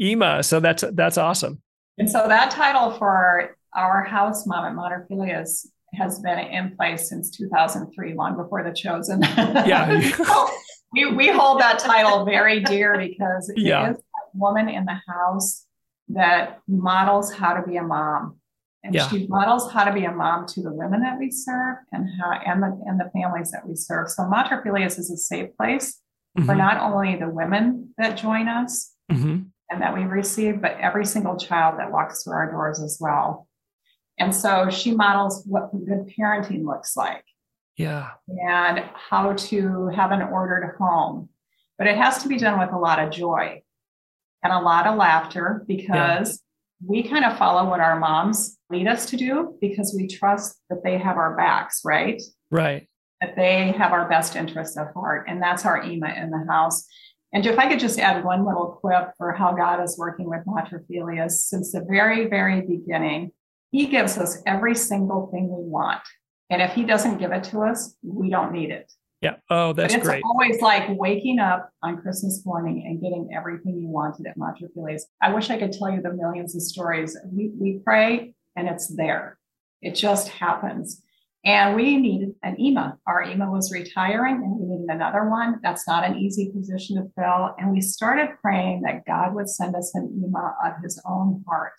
[0.00, 0.42] Ema.
[0.42, 1.62] So that's that's awesome.
[1.96, 7.30] And so that title for our house mom at Filius has been in place since
[7.30, 9.22] 2003, long before the chosen.
[9.64, 10.12] Yeah.
[10.92, 13.90] we, we hold that title very dear because it yeah.
[13.90, 15.66] is a woman in the house
[16.08, 18.36] that models how to be a mom.
[18.84, 19.08] And yeah.
[19.08, 22.32] she models how to be a mom to the women that we serve and how
[22.32, 24.10] and the and the families that we serve.
[24.10, 26.00] So Mater Filius is a safe place
[26.36, 26.46] mm-hmm.
[26.46, 29.44] for not only the women that join us mm-hmm.
[29.70, 33.48] and that we receive, but every single child that walks through our doors as well.
[34.18, 37.24] And so she models what good parenting looks like.
[37.78, 38.10] Yeah.
[38.28, 41.30] And how to have an ordered home.
[41.78, 43.62] But it has to be done with a lot of joy
[44.42, 46.43] and a lot of laughter because.
[46.84, 50.82] We kind of follow what our moms lead us to do because we trust that
[50.82, 52.20] they have our backs, right?
[52.50, 52.88] Right.
[53.20, 55.26] That they have our best interests at heart.
[55.28, 56.86] And that's our Ema in the house.
[57.32, 60.44] And if I could just add one little quip for how God is working with
[60.88, 63.32] Filius since the very, very beginning,
[63.72, 66.02] He gives us every single thing we want.
[66.50, 68.92] And if he doesn't give it to us, we don't need it.
[69.24, 69.36] Yeah.
[69.50, 70.22] Oh, that's but it's great.
[70.24, 74.36] always like waking up on Christmas morning and getting everything you wanted at
[74.74, 75.06] Filius.
[75.22, 77.16] I wish I could tell you the millions of stories.
[77.32, 79.38] We, we pray and it's there.
[79.80, 81.02] It just happens.
[81.44, 82.98] And we needed an EMA.
[83.06, 85.60] Our EMA was retiring and we needed another one.
[85.62, 87.54] That's not an easy position to fill.
[87.58, 91.74] And we started praying that God would send us an EMA of his own heart.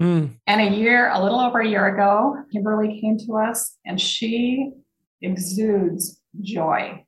[0.00, 0.36] Mm.
[0.46, 4.72] And a year, a little over a year ago, Kimberly came to us and she
[5.22, 7.04] exudes joy.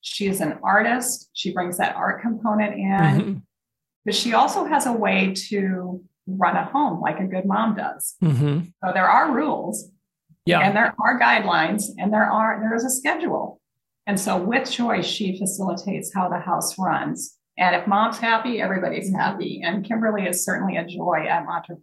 [0.00, 1.30] She is an artist.
[1.32, 3.34] She brings that art component in, mm-hmm.
[4.04, 8.14] but she also has a way to run a home like a good mom does.
[8.22, 8.66] Mm-hmm.
[8.84, 9.90] So there are rules.
[10.44, 10.60] Yeah.
[10.60, 13.60] And there are guidelines and there are there is a schedule.
[14.06, 17.38] And so with joy, she facilitates how the house runs.
[17.58, 19.60] And if mom's happy, everybody's happy.
[19.62, 21.76] And Kimberly is certainly a joy at Mater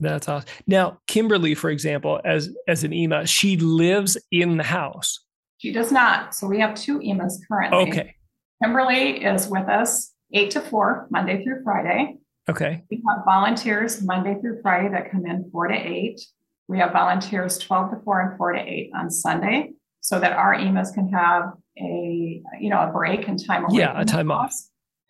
[0.00, 0.48] That's awesome.
[0.66, 5.20] Now, Kimberly, for example, as as an EMA, she lives in the house.
[5.58, 6.34] She does not.
[6.34, 7.90] So we have two EMAs currently.
[7.90, 8.14] Okay.
[8.62, 12.16] Kimberly is with us eight to four, Monday through Friday.
[12.48, 12.84] Okay.
[12.90, 16.20] We have volunteers Monday through Friday that come in four to eight.
[16.68, 20.54] We have volunteers 12 to 4 and 4 to 8 on Sunday so that our
[20.54, 23.80] EMAs can have a you know a break and time away.
[23.80, 24.54] Yeah, a time off.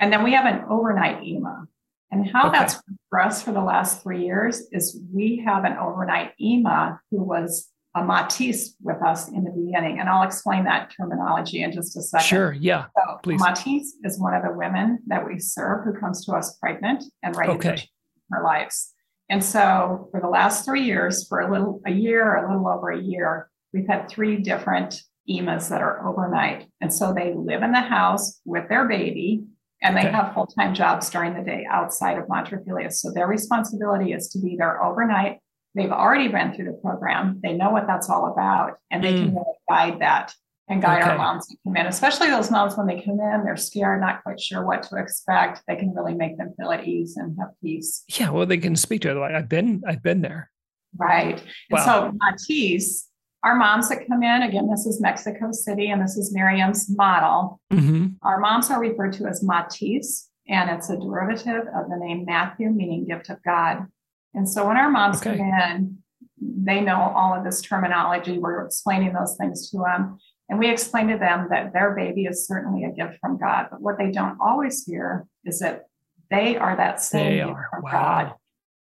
[0.00, 1.66] And then we have an overnight EMA.
[2.10, 2.58] And how okay.
[2.58, 7.22] that's for us for the last three years is we have an overnight EMA who
[7.22, 9.98] was a Matisse with us in the beginning.
[9.98, 12.26] And I'll explain that terminology in just a second.
[12.26, 12.52] Sure.
[12.52, 12.86] Yeah.
[12.94, 13.40] So please.
[13.40, 17.34] Matisse is one of the women that we serve who comes to us pregnant and
[17.34, 17.76] ready okay.
[18.28, 18.92] for her lives.
[19.30, 22.90] And so for the last three years, for a little a year, a little over
[22.90, 26.68] a year, we've had three different EMAs that are overnight.
[26.82, 29.44] And so they live in the house with their baby
[29.82, 30.10] and they okay.
[30.10, 32.26] have full-time jobs during the day outside of
[32.64, 33.00] Filius.
[33.00, 35.38] So their responsibility is to be there overnight.
[35.76, 37.40] They've already been through the program.
[37.42, 39.18] They know what that's all about, and they mm.
[39.18, 40.32] can really guide that
[40.68, 41.10] and guide okay.
[41.10, 44.24] our moms to come in, especially those moms when they come in, they're scared, not
[44.24, 45.62] quite sure what to expect.
[45.68, 48.02] They can really make them feel at ease and have peace.
[48.08, 50.50] Yeah, well, they can speak to it like I've been, I've been there.
[50.96, 51.40] Right.
[51.70, 51.78] Wow.
[51.78, 53.08] And so Matisse
[53.46, 57.60] our moms that come in, again, this is Mexico City and this is Miriam's model.
[57.72, 58.06] Mm-hmm.
[58.22, 62.70] Our moms are referred to as Matisse, and it's a derivative of the name Matthew,
[62.70, 63.86] meaning gift of God.
[64.34, 65.36] And so when our moms okay.
[65.36, 65.98] come in,
[66.38, 68.38] they know all of this terminology.
[68.38, 70.18] We're explaining those things to them.
[70.48, 73.68] And we explain to them that their baby is certainly a gift from God.
[73.70, 75.86] But what they don't always hear is that
[76.30, 77.90] they are that same gift from wow.
[77.90, 78.34] God,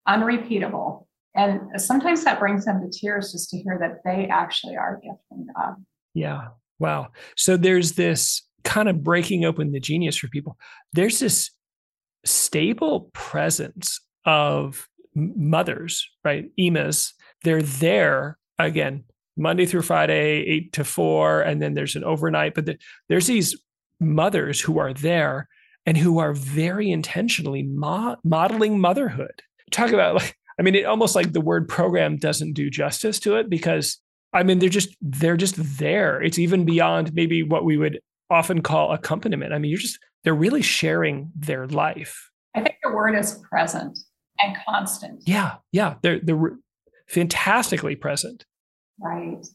[0.08, 1.08] unrepeatable.
[1.36, 5.02] And sometimes that brings them to tears just to hear that they actually are a
[5.02, 5.76] gift from God.
[6.14, 6.50] Yeah.
[6.80, 7.10] Wow.
[7.36, 10.58] So there's this kind of breaking open the genius for people.
[10.94, 11.52] There's this
[12.26, 16.50] stable presence of mothers, right?
[16.60, 17.14] EMAs.
[17.44, 19.04] They're there again,
[19.38, 21.42] Monday through Friday, eight to four.
[21.42, 22.78] And then there's an overnight, but the,
[23.10, 23.58] there's these
[24.00, 25.48] mothers who are there
[25.86, 29.42] and who are very intentionally mo- modeling motherhood.
[29.72, 33.38] Talk about like I mean, it almost like the word program doesn't do justice to
[33.38, 34.00] it because
[34.34, 36.22] I mean, they're just they're just there.
[36.22, 38.00] It's even beyond maybe what we would
[38.30, 39.54] often call accompaniment.
[39.54, 42.30] I mean, you're just they're really sharing their life.
[42.56, 43.98] I think the word is present
[44.44, 45.24] and constant.
[45.26, 46.58] Yeah, yeah, they're they're
[47.08, 48.46] fantastically present.
[49.00, 49.46] Right.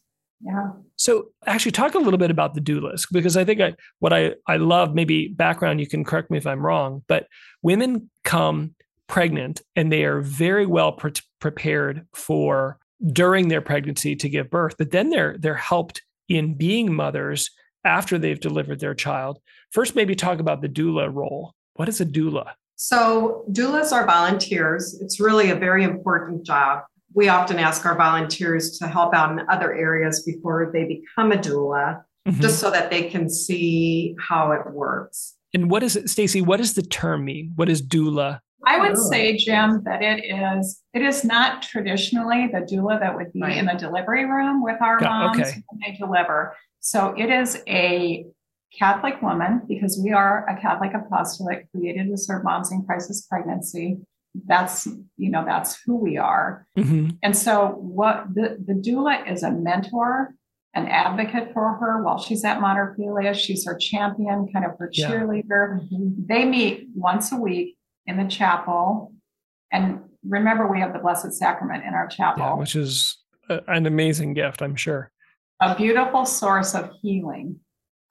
[0.40, 0.70] Yeah.
[0.96, 4.34] So actually talk a little bit about the doulas because I think I, what I,
[4.46, 7.26] I love, maybe background, you can correct me if I'm wrong, but
[7.62, 8.74] women come
[9.08, 12.78] pregnant and they are very well pre- prepared for
[13.12, 17.50] during their pregnancy to give birth, but then they're they're helped in being mothers
[17.84, 19.38] after they've delivered their child.
[19.70, 21.54] First, maybe talk about the doula role.
[21.74, 22.52] What is a doula?
[22.80, 24.96] So, doulas are volunteers.
[25.00, 26.84] It's really a very important job.
[27.12, 31.36] We often ask our volunteers to help out in other areas before they become a
[31.36, 32.40] doula, mm-hmm.
[32.40, 35.34] just so that they can see how it works.
[35.52, 36.40] And what is it, Stacy?
[36.40, 37.52] What does the term mean?
[37.56, 38.38] What is doula?
[38.64, 43.32] I would say, Jim, that it is it is not traditionally the doula that would
[43.32, 43.56] be right.
[43.56, 45.64] in the delivery room with our moms okay.
[45.68, 46.54] when they deliver.
[46.78, 48.24] So it is a
[48.76, 53.98] Catholic woman because we are a Catholic apostolate created to serve moms in crisis pregnancy.
[54.46, 56.66] That's you know that's who we are.
[56.76, 57.16] Mm-hmm.
[57.22, 60.34] And so what the the doula is a mentor
[60.74, 63.38] an advocate for her while she's at Mater Filius.
[63.38, 65.80] She's her champion, kind of her cheerleader.
[65.90, 65.98] Yeah.
[65.98, 66.26] Mm-hmm.
[66.28, 67.76] They meet once a week
[68.06, 69.12] in the chapel.
[69.72, 73.16] And remember, we have the Blessed Sacrament in our chapel, yeah, which is
[73.48, 75.10] a, an amazing gift, I'm sure.
[75.60, 77.58] A beautiful source of healing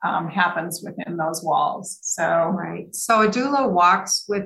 [0.03, 1.99] um, happens within those walls.
[2.01, 2.23] So,
[2.55, 2.93] right.
[2.95, 4.45] So, a doula walks with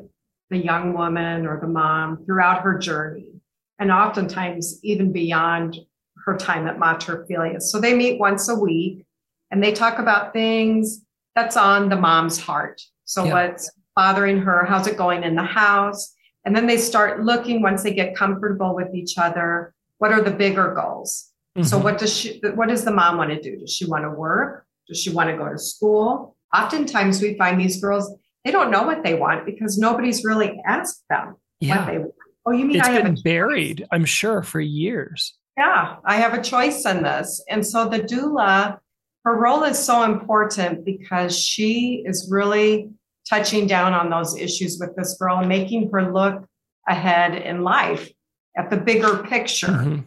[0.50, 3.42] the young woman or the mom throughout her journey,
[3.80, 5.78] and oftentimes even beyond
[6.26, 7.72] her time at Mater Filius.
[7.72, 9.06] So they meet once a week
[9.50, 11.02] and they talk about things
[11.36, 12.82] that's on the mom's heart.
[13.06, 13.34] So yeah.
[13.34, 14.66] what's bothering her?
[14.66, 16.14] How's it going in the house?
[16.46, 19.74] And then they start looking once they get comfortable with each other.
[19.98, 21.30] What are the bigger goals?
[21.58, 21.68] Mm-hmm.
[21.68, 23.58] So what does she what does the mom want to do?
[23.58, 24.66] Does she want to work?
[24.92, 26.36] Does she want to go to school?
[26.54, 31.04] Oftentimes we find these girls, they don't know what they want because nobody's really asked
[31.10, 31.78] them yeah.
[31.78, 32.14] what they want.
[32.46, 36.34] Oh, you mean it's I have been buried, I'm sure, for years yeah, I have
[36.34, 37.44] a choice in this.
[37.50, 38.80] And so the doula,
[39.26, 42.90] her role is so important because she is really
[43.30, 46.46] touching down on those issues with this girl and making her look
[46.88, 48.10] ahead in life
[48.58, 50.00] at the bigger picture mm-hmm.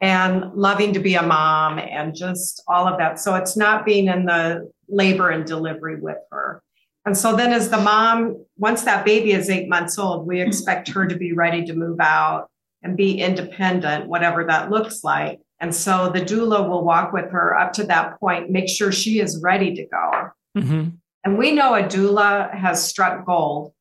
[0.00, 3.18] And loving to be a mom and just all of that.
[3.18, 6.62] So it's not being in the labor and delivery with her.
[7.06, 10.88] And so then, as the mom, once that baby is eight months old, we expect
[10.88, 12.48] her to be ready to move out
[12.82, 15.40] and be independent, whatever that looks like.
[15.60, 19.20] And so the doula will walk with her up to that point, make sure she
[19.20, 20.30] is ready to go.
[20.58, 20.88] Mm-hmm.
[21.24, 23.72] And we know a doula has struck gold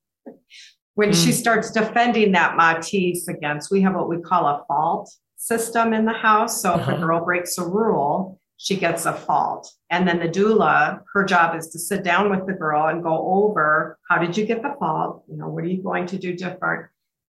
[0.94, 1.24] when mm.
[1.24, 3.72] she starts defending that Matisse against.
[3.72, 5.12] We have what we call a fault
[5.46, 6.62] system in the house.
[6.62, 6.98] So if a uh-huh.
[6.98, 9.72] girl breaks a rule, she gets a fault.
[9.92, 13.46] And then the doula, her job is to sit down with the girl and go
[13.46, 15.24] over how did you get the fault?
[15.30, 16.88] You know, what are you going to do different?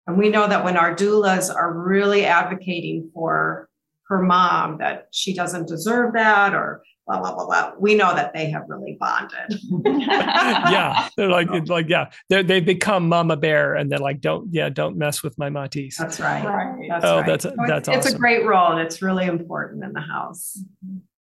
[0.08, 3.70] And we know that when our doulas are really advocating for
[4.08, 7.72] her mom that she doesn't deserve that or blah blah blah blah.
[7.80, 9.60] We know that they have really bonded.
[9.86, 14.70] yeah, they're like like yeah, they they become mama bear and they're like don't yeah
[14.70, 15.98] don't mess with my Matisse.
[15.98, 16.44] That's right.
[16.44, 16.88] right.
[16.90, 17.26] That's oh, right.
[17.26, 18.00] that's that's it's, awesome.
[18.00, 20.60] it's a great role and it's really important in the house.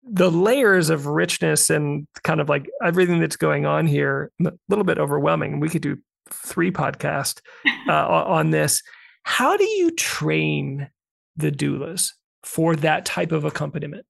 [0.08, 4.84] The layers of richness and kind of like everything that's going on here, a little
[4.84, 5.58] bit overwhelming.
[5.58, 5.98] We could do
[6.30, 7.40] three podcast
[7.88, 8.82] uh, on this.
[9.24, 10.88] How do you train
[11.36, 12.12] the doulas
[12.44, 14.06] for that type of accompaniment?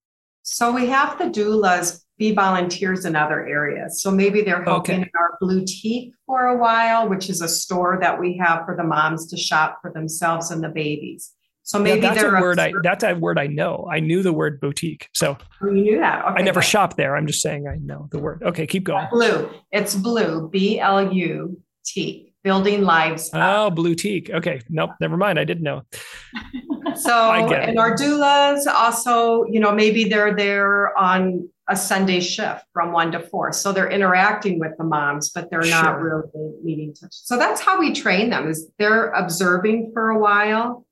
[0.48, 4.00] So we have the doulas be volunteers in other areas.
[4.00, 5.02] So maybe they're helping okay.
[5.02, 8.84] in our boutique for a while, which is a store that we have for the
[8.84, 11.32] moms to shop for themselves and the babies.
[11.64, 13.88] So maybe yeah, that's a word I that's a word I know.
[13.90, 15.08] I knew the word boutique.
[15.12, 16.24] So oh, you knew that.
[16.24, 17.16] Okay, I never shop there.
[17.16, 18.44] I'm just saying I know the word.
[18.44, 19.08] Okay, keep going.
[19.10, 19.50] Blue.
[19.72, 20.48] It's blue.
[20.48, 23.30] B L U teak, building lives.
[23.34, 24.30] Oh, blue teak.
[24.30, 24.60] Okay.
[24.68, 24.90] Nope.
[25.00, 25.40] Never mind.
[25.40, 25.82] I didn't know.
[26.98, 32.92] so, and our doulas also, you know, maybe they're there on a Sunday shift from
[32.92, 33.52] one to four.
[33.52, 35.82] So they're interacting with the moms, but they're sure.
[35.82, 37.12] not really meeting touch.
[37.12, 40.86] So that's how we train them is they're observing for a while.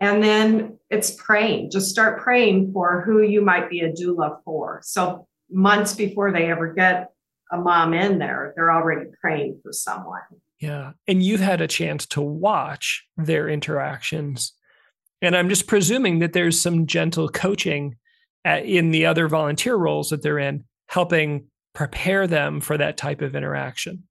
[0.00, 1.70] And then it's praying.
[1.70, 4.80] Just start praying for who you might be a doula for.
[4.84, 7.10] So months before they ever get
[7.50, 10.20] a mom in there, they're already praying for someone.
[10.60, 10.92] Yeah.
[11.08, 14.52] And you've had a chance to watch their interactions.
[15.22, 17.96] And I'm just presuming that there's some gentle coaching
[18.44, 23.22] at, in the other volunteer roles that they're in, helping prepare them for that type
[23.22, 24.02] of interaction.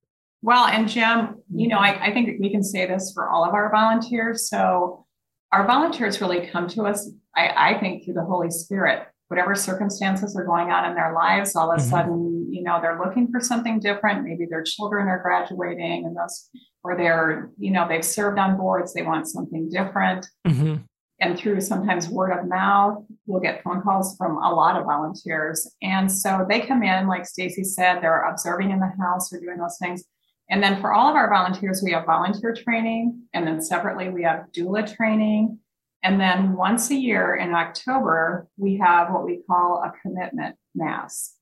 [0.41, 3.53] Well, and Jim, you know, I, I think we can say this for all of
[3.53, 4.49] our volunteers.
[4.49, 5.05] So
[5.51, 10.36] our volunteers really come to us, I, I think, through the Holy Spirit whatever circumstances
[10.36, 11.89] are going on in their lives, all of a mm-hmm.
[11.89, 14.26] sudden, you know, they're looking for something different.
[14.26, 16.49] Maybe their children are graduating and those,
[16.84, 20.28] or they're, you know, they've served on boards, they want something different.
[20.45, 20.84] Mm-hmm.
[21.22, 25.72] And through sometimes word of mouth, we'll get phone calls from a lot of volunteers.
[25.82, 29.57] And so they come in, like Stacy said, they're observing in the house or doing
[29.57, 30.03] those things.
[30.49, 33.22] And then for all of our volunteers, we have volunteer training.
[33.34, 35.59] And then separately, we have doula training
[36.03, 41.36] And then once a year in October, we have what we call a commitment mass.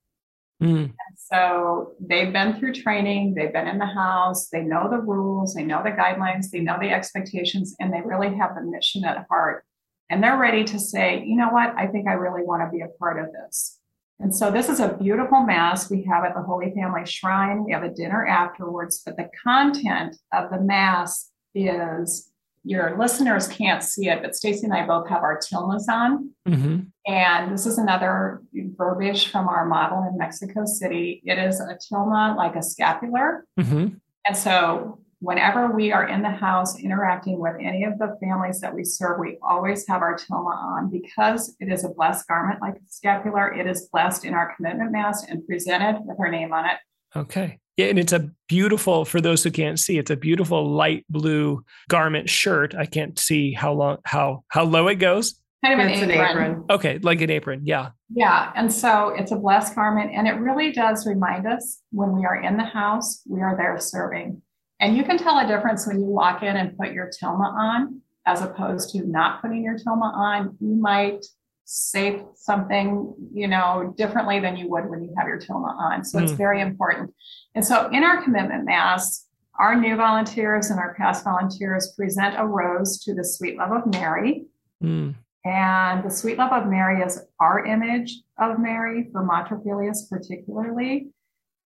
[0.62, 0.94] Mm.
[1.16, 5.64] So they've been through training, they've been in the house, they know the rules, they
[5.64, 9.64] know the guidelines, they know the expectations, and they really have the mission at heart.
[10.10, 12.82] And they're ready to say, you know what, I think I really want to be
[12.82, 13.80] a part of this.
[14.20, 17.64] And so this is a beautiful mass we have at the Holy Family Shrine.
[17.64, 22.30] We have a dinner afterwards, but the content of the mass is
[22.66, 26.32] your listeners can't see it, but Stacy and I both have our tilmas on.
[26.48, 26.80] Mm-hmm.
[27.08, 31.22] And this is another verbiage from our model in Mexico City.
[31.26, 33.46] It is a tilma like a scapular.
[33.58, 33.96] Mm-hmm.
[34.28, 38.74] And so whenever we are in the house interacting with any of the families that
[38.74, 42.76] we serve, we always have our tilma on because it is a blessed garment like
[42.76, 43.54] a scapular.
[43.54, 46.78] It is blessed in our commitment mass and presented with our name on it.
[47.16, 47.60] Okay.
[47.78, 51.64] Yeah, and it's a beautiful, for those who can't see, it's a beautiful light blue
[51.88, 52.76] garment shirt.
[52.76, 55.40] I can't see how long, how how low it goes.
[55.64, 56.12] Kind of an apron.
[56.12, 56.66] an apron.
[56.70, 57.62] Okay, like an apron.
[57.66, 57.92] Yeah.
[58.14, 58.52] Yeah.
[58.56, 60.12] And so it's a blessed garment.
[60.14, 63.78] And it really does remind us when we are in the house, we are there
[63.80, 64.42] serving.
[64.80, 68.02] And you can tell a difference when you walk in and put your tilma on
[68.26, 70.58] as opposed to not putting your tilma on.
[70.60, 71.26] You might
[71.66, 76.04] say something, you know, differently than you would when you have your tilma on.
[76.04, 76.24] So mm.
[76.24, 77.14] it's very important.
[77.56, 79.26] And so in our commitment mass,
[79.60, 83.94] our new volunteers and our past volunteers present a rose to the sweet love of
[83.94, 84.46] Mary.
[84.84, 85.16] Mm.
[85.46, 89.62] And the sweet love of Mary is our image of Mary for Mater
[90.10, 91.10] particularly.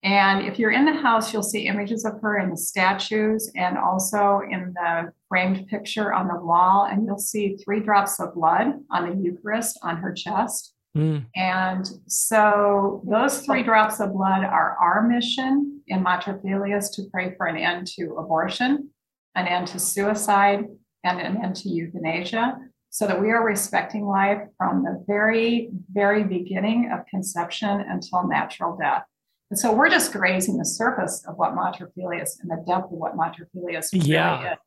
[0.04, 3.78] And if you're in the house, you'll see images of her in the statues and
[3.78, 6.88] also in the framed picture on the wall.
[6.92, 10.74] And you'll see three drops of blood on the Eucharist on her chest.
[10.98, 11.26] Mm.
[11.36, 17.36] And so those three drops of blood are our mission in Mater Filius to pray
[17.38, 18.90] for an end to abortion,
[19.36, 20.66] an end to suicide,
[21.04, 22.58] and an end to euthanasia,
[22.90, 28.78] so that we are respecting life from the very, very beginning of conception until natural
[28.78, 29.04] death.
[29.52, 32.92] And so we're just grazing the surface of what Mater Filius and the depth of
[32.92, 33.16] what
[33.54, 34.40] Filius yeah.
[34.40, 34.58] really is.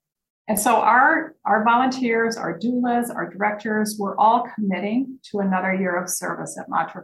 [0.46, 5.96] And so our, our volunteers, our doulas, our directors, we're all committing to another year
[5.96, 7.02] of service at Mater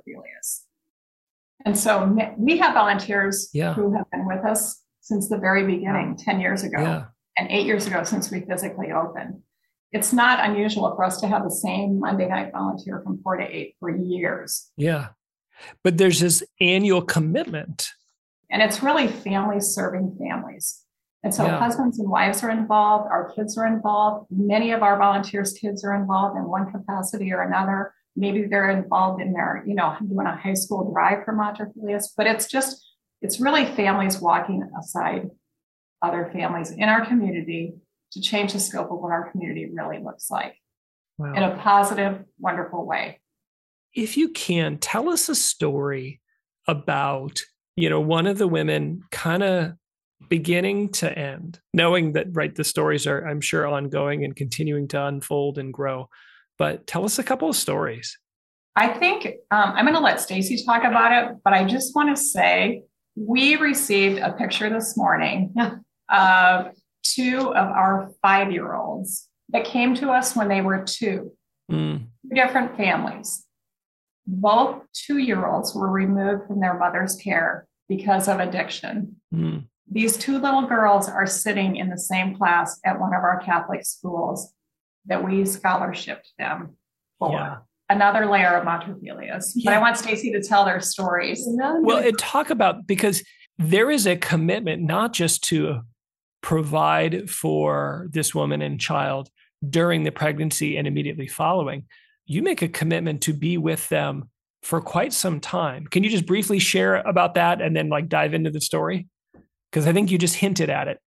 [1.65, 3.73] And so we have volunteers yeah.
[3.73, 7.05] who have been with us since the very beginning, 10 years ago, yeah.
[7.39, 9.41] and eight years ago since we physically opened.
[9.91, 13.45] It's not unusual for us to have the same Monday night volunteer from four to
[13.45, 14.71] eight for years.
[14.77, 15.09] Yeah.
[15.83, 17.89] But there's this annual commitment.
[18.51, 20.85] And it's really families serving families.
[21.23, 21.59] And so yeah.
[21.59, 24.27] husbands and wives are involved, our kids are involved.
[24.31, 27.93] Many of our volunteers' kids are involved in one capacity or another.
[28.17, 32.13] Maybe they're involved in their, you know, doing a high school drive for Mater Filius,
[32.17, 32.85] but it's just,
[33.21, 35.31] it's really families walking aside
[36.03, 37.75] other families in our community
[38.13, 40.57] to change the scope of what our community really looks like
[41.19, 41.35] wow.
[41.35, 43.21] in a positive, wonderful way
[43.95, 46.21] if you can, tell us a story
[46.69, 47.41] about,
[47.77, 49.73] you know, one of the women kind of
[50.29, 55.05] beginning to end, knowing that, right, the stories are, I'm sure, ongoing and continuing to
[55.05, 56.09] unfold and grow.
[56.59, 58.19] But tell us a couple of stories.
[58.77, 62.15] I think um, I'm going to let Stacy talk about it, but I just want
[62.15, 62.83] to say
[63.17, 65.55] we received a picture this morning
[66.09, 66.73] of
[67.03, 71.33] two of our five year olds that came to us when they were two,
[71.71, 71.99] mm.
[71.99, 73.45] two different families.
[74.33, 79.17] Both two year olds were removed from their mother's care because of addiction.
[79.35, 79.65] Mm.
[79.91, 83.85] These two little girls are sitting in the same class at one of our Catholic
[83.85, 84.53] schools
[85.07, 86.77] that we scholarshiped them
[87.19, 87.33] for.
[87.33, 87.57] Yeah.
[87.89, 89.53] Another layer of Mater Filius.
[89.57, 89.73] Yeah.
[89.73, 91.43] But I want Stacy to tell their stories.
[91.45, 93.25] Well, and talk about because
[93.59, 95.81] there is a commitment not just to
[96.41, 99.29] provide for this woman and child
[99.69, 101.85] during the pregnancy and immediately following,
[102.31, 104.31] you make a commitment to be with them
[104.63, 105.85] for quite some time.
[105.89, 109.09] Can you just briefly share about that and then like dive into the story?
[109.69, 111.01] Because I think you just hinted at it.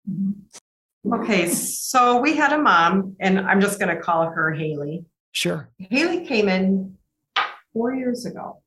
[1.12, 5.04] Okay, so we had a mom, and I'm just going to call her Haley.
[5.30, 5.70] Sure.
[5.78, 6.96] Haley came in
[7.72, 8.60] four years ago.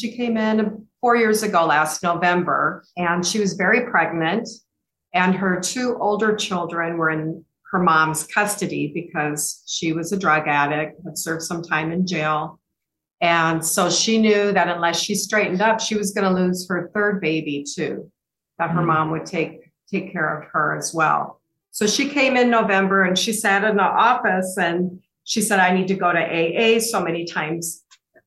[0.00, 4.48] She came in four years ago last November, and she was very pregnant.
[5.12, 10.48] And her two older children were in her mom's custody because she was a drug
[10.48, 12.58] addict, had served some time in jail.
[13.20, 16.90] And so she knew that unless she straightened up, she was going to lose her
[16.94, 18.10] third baby too,
[18.58, 18.88] that her mm-hmm.
[18.88, 21.40] mom would take take care of her as well.
[21.72, 25.74] So she came in November and she sat in the office and she said, I
[25.74, 27.84] need to go to AA so many times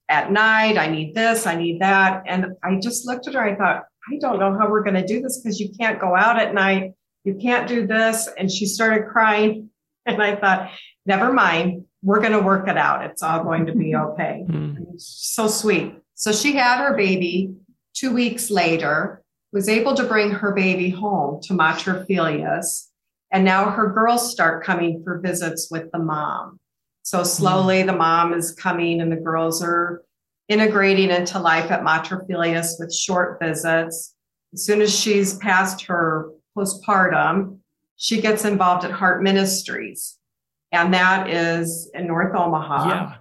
[0.10, 0.78] at night.
[0.78, 2.24] I need this, I need that.
[2.26, 5.06] And I just looked at her, I thought, I don't know how we're going to
[5.06, 8.30] do this because you can't go out at night you can't do this.
[8.38, 9.70] And she started crying.
[10.06, 10.70] And I thought,
[11.06, 11.86] never mind.
[12.02, 13.06] we're going to work it out.
[13.06, 14.44] It's all going to be okay.
[14.46, 14.96] Mm-hmm.
[14.98, 15.96] So sweet.
[16.16, 17.56] So she had her baby
[17.94, 22.06] two weeks later, was able to bring her baby home to Mater
[23.32, 26.60] And now her girls start coming for visits with the mom.
[27.04, 27.88] So slowly mm-hmm.
[27.88, 30.04] the mom is coming and the girls are
[30.50, 34.14] integrating into life at Mater with short visits.
[34.54, 37.60] As soon as she's past her postpartum,
[37.96, 40.18] she gets involved at Heart Ministries.
[40.72, 42.90] And that is in North Omaha.
[42.90, 43.16] Yeah.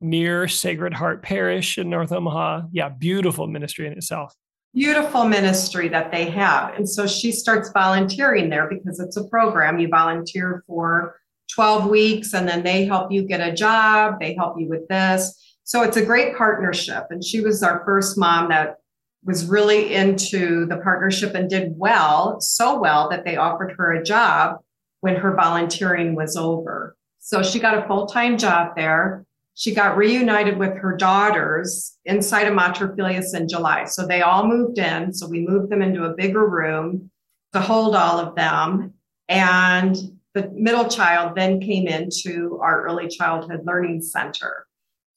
[0.00, 2.62] Near Sacred Heart Parish in North Omaha.
[2.70, 4.34] Yeah, beautiful ministry in itself.
[4.74, 6.74] Beautiful ministry that they have.
[6.74, 9.78] And so she starts volunteering there because it's a program.
[9.78, 11.16] You volunteer for
[11.54, 15.56] 12 weeks and then they help you get a job, they help you with this.
[15.64, 17.06] So it's a great partnership.
[17.10, 18.76] And she was our first mom that
[19.24, 24.02] was really into the partnership and did well, so well that they offered her a
[24.02, 24.58] job
[25.00, 26.96] when her volunteering was over.
[27.18, 29.24] So she got a full time job there.
[29.54, 33.84] She got reunited with her daughters inside of Mater in July.
[33.86, 35.12] So they all moved in.
[35.12, 37.10] So we moved them into a bigger room
[37.52, 38.94] to hold all of them.
[39.28, 39.96] And
[40.34, 44.67] the middle child then came into our early childhood learning center.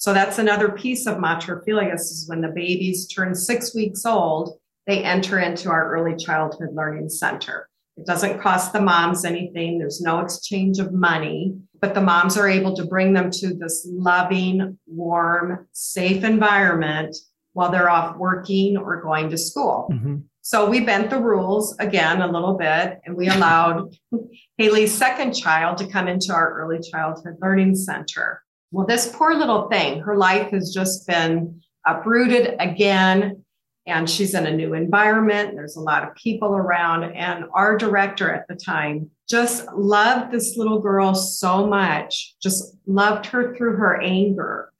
[0.02, 4.58] So that's another piece of Mater Filius is when the babies turn six weeks old,
[4.88, 7.70] they enter into our early childhood learning center.
[7.98, 9.78] It doesn't cost the moms anything.
[9.78, 13.88] There's no exchange of money, but the moms are able to bring them to this
[13.92, 17.16] loving, warm, safe environment
[17.54, 19.88] while they're off working or going to school.
[19.94, 20.16] Mm-hmm.
[20.42, 23.96] So we bent the rules again a little bit and we allowed
[24.58, 28.42] Haley's second child to come into our early childhood learning center.
[28.72, 33.44] Well, this poor little thing, her life has just been uprooted again,
[33.86, 35.56] and she's in a new environment.
[35.56, 40.56] There's a lot of people around, and our director at the time just loved this
[40.58, 44.72] little girl so much, just loved her through her anger.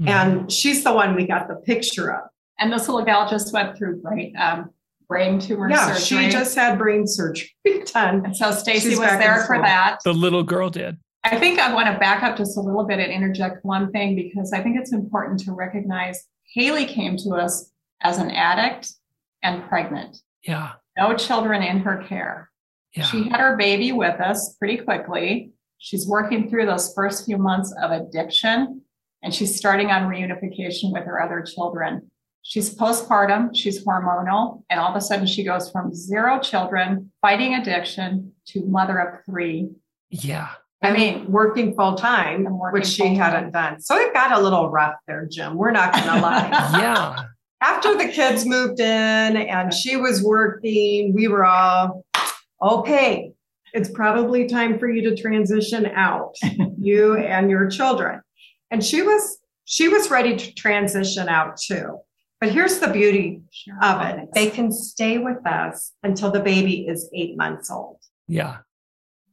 [0.00, 0.08] Mm-hmm.
[0.08, 2.28] And she's the one we got the picture of.
[2.58, 4.70] And this little gal just went through brain um,
[5.08, 6.26] brain tumor yeah, surgery.
[6.26, 7.50] she just had brain surgery
[7.92, 8.24] done.
[8.24, 9.98] And so Stacy was there for that.
[10.04, 10.98] The little girl did.
[11.24, 14.16] I think I want to back up just a little bit and interject one thing
[14.16, 17.70] because I think it's important to recognize Haley came to us
[18.02, 18.92] as an addict
[19.42, 20.18] and pregnant.
[20.42, 20.72] Yeah.
[20.96, 22.50] No children in her care.
[22.94, 23.04] Yeah.
[23.04, 25.52] She had her baby with us pretty quickly.
[25.78, 28.82] She's working through those first few months of addiction
[29.22, 32.10] and she's starting on reunification with her other children.
[32.42, 37.54] She's postpartum, she's hormonal, and all of a sudden she goes from zero children fighting
[37.54, 39.68] addiction to mother of three.
[40.08, 40.48] Yeah.
[40.82, 43.16] I mean, working full time, which she full-time.
[43.16, 43.80] hadn't done.
[43.80, 45.56] So it got a little rough there, Jim.
[45.56, 46.48] We're not going to lie.
[46.78, 47.24] yeah.
[47.62, 48.86] After the kids moved in
[49.36, 52.06] and she was working, we were all
[52.62, 53.32] okay.
[53.74, 56.34] It's probably time for you to transition out,
[56.80, 58.22] you and your children.
[58.70, 61.98] And she was she was ready to transition out too.
[62.40, 63.42] But here's the beauty
[63.82, 64.30] of it.
[64.32, 67.98] They can stay with us until the baby is 8 months old.
[68.26, 68.56] Yeah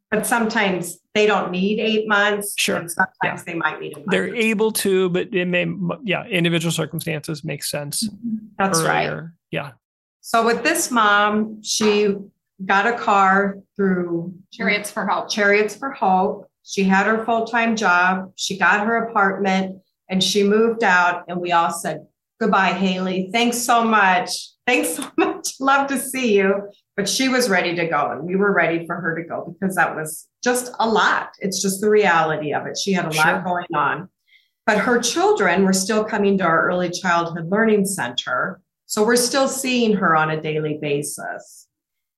[0.09, 2.53] but sometimes they don't need eight months.
[2.57, 2.87] Sure.
[2.87, 3.43] sometimes yeah.
[3.45, 4.09] they might need a month.
[4.09, 5.67] They're able to, but it may,
[6.03, 8.07] yeah, individual circumstances make sense.
[8.07, 8.35] Mm-hmm.
[8.57, 9.21] That's earlier.
[9.21, 9.31] right.
[9.51, 9.71] Yeah.
[10.21, 12.15] So with this mom, she
[12.65, 15.29] got a car through Chariots for Hope.
[15.29, 16.49] Chariots for Hope.
[16.63, 18.31] She had her full time job.
[18.35, 21.23] She got her apartment and she moved out.
[21.27, 22.07] And we all said,
[22.39, 23.29] Goodbye, Haley.
[23.31, 24.51] Thanks so much.
[24.67, 25.36] Thanks so much.
[25.59, 28.95] Love to see you but she was ready to go and we were ready for
[28.99, 31.29] her to go because that was just a lot.
[31.39, 32.75] It's just the reality of it.
[32.75, 33.23] She had a sure.
[33.23, 34.09] lot going on.
[34.65, 39.49] But her children were still coming to our early childhood learning center so we're still
[39.49, 41.67] seeing her on a daily basis.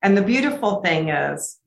[0.03, 1.57] And the beautiful thing is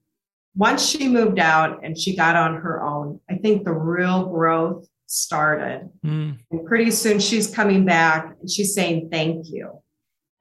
[0.55, 4.87] once she moved out and she got on her own i think the real growth
[5.07, 5.89] started.
[6.05, 6.39] Mm.
[6.51, 9.82] and pretty soon she's coming back and she's saying thank you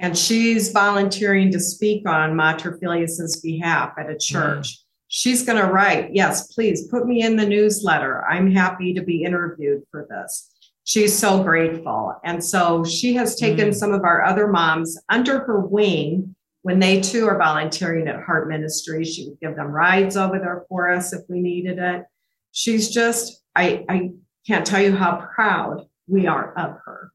[0.01, 4.73] and she's volunteering to speak on Mater Filius's behalf at a church.
[4.73, 4.79] Mm.
[5.09, 8.25] She's going to write, yes, please put me in the newsletter.
[8.25, 10.49] I'm happy to be interviewed for this.
[10.85, 12.15] She's so grateful.
[12.23, 13.75] And so she has taken mm.
[13.75, 18.47] some of our other moms under her wing when they too are volunteering at Heart
[18.47, 19.05] Ministry.
[19.05, 22.05] She would give them rides over there for us if we needed it.
[22.53, 24.11] She's just, I, I
[24.47, 27.11] can't tell you how proud we are of her.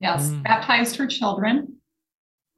[0.00, 0.42] Yes, mm.
[0.42, 1.75] baptized her children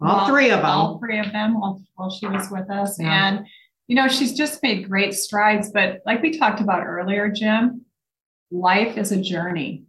[0.01, 0.71] all three of them.
[0.71, 3.01] All three of them while, while she was with us.
[3.01, 3.29] Yeah.
[3.29, 3.47] And,
[3.87, 5.71] you know, she's just made great strides.
[5.73, 7.85] But like we talked about earlier, Jim,
[8.51, 9.85] life is a journey.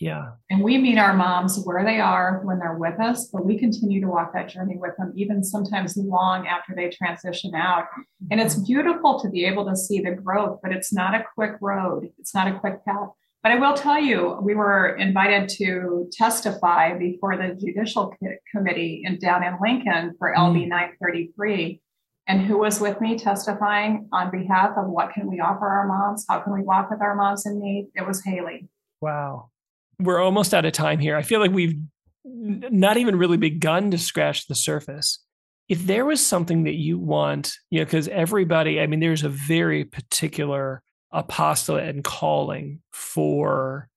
[0.00, 0.30] Yeah.
[0.48, 4.00] And we meet our moms where they are when they're with us, but we continue
[4.00, 7.86] to walk that journey with them, even sometimes long after they transition out.
[8.30, 8.66] And it's mm-hmm.
[8.66, 12.12] beautiful to be able to see the growth, but it's not a quick road.
[12.18, 13.08] It's not a quick path.
[13.42, 18.12] But I will tell you, we were invited to testify before the Judicial
[18.50, 20.68] Committee in, down in Lincoln for LB mm.
[20.68, 21.80] 933.
[22.26, 26.26] And who was with me testifying on behalf of what can we offer our moms?
[26.28, 27.88] How can we walk with our moms in need?
[27.94, 28.68] It was Haley.
[29.00, 29.50] Wow.
[29.98, 31.16] We're almost out of time here.
[31.16, 31.78] I feel like we've
[32.24, 35.20] not even really begun to scratch the surface.
[35.68, 39.28] If there was something that you want, you know, because everybody, I mean, there's a
[39.28, 40.82] very particular
[41.12, 43.88] apostolate and calling for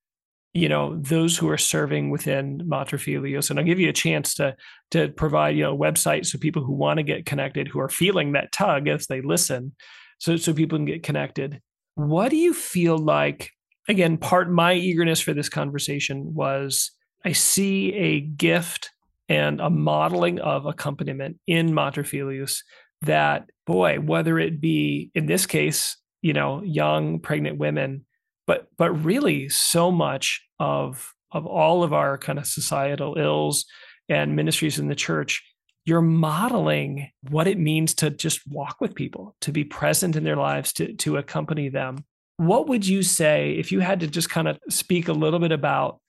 [0.53, 4.33] you know those who are serving within Mater Filius and i'll give you a chance
[4.35, 4.55] to
[4.91, 7.89] to provide you know a website so people who want to get connected who are
[7.89, 9.73] feeling that tug as they listen
[10.21, 11.61] so so people can get connected.
[11.95, 13.51] What do you feel like
[13.89, 16.91] again part my eagerness for this conversation was
[17.25, 18.91] i see a gift
[19.27, 22.63] and a modeling of accompaniment in Mater Filius
[23.01, 28.05] that boy whether it be in this case you know young pregnant women.
[28.47, 33.65] But but really so much of of all of our kind of societal ills
[34.09, 35.41] and ministries in the church
[35.85, 40.35] you're modeling what it means to just walk with people to be present in their
[40.35, 42.05] lives to to accompany them.
[42.37, 45.51] What would you say if you had to just kind of speak a little bit
[45.51, 45.99] about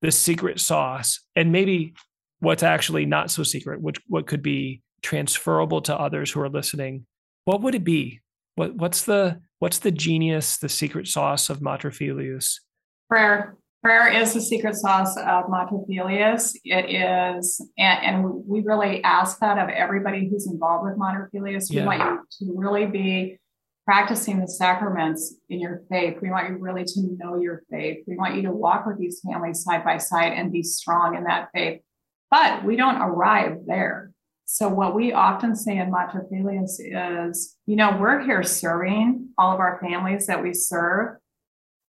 [0.00, 1.94] the secret sauce and maybe
[2.40, 7.06] what's actually not so secret which what could be transferable to others who are listening?
[7.44, 8.20] What would it be?
[8.56, 12.58] What what's the what's the genius, the secret sauce of Mater Filius?
[13.08, 13.56] Prayer.
[13.80, 16.58] Prayer is the secret sauce of Mater Filius.
[16.64, 21.68] It is, and, and, we really ask that of everybody who's involved with Mater Filius.
[21.70, 21.86] We yeah.
[21.86, 23.38] want you to really be
[23.84, 26.18] practicing the sacraments in your faith.
[26.20, 28.04] We want you really to know your faith.
[28.06, 31.24] We want you to walk with these families side by side and be strong in
[31.24, 31.82] that faith.
[32.32, 34.11] But we don't arrive there.
[34.52, 39.54] So what we often say in Mater Filius is, you know, we're here serving all
[39.54, 41.16] of our families that we serve,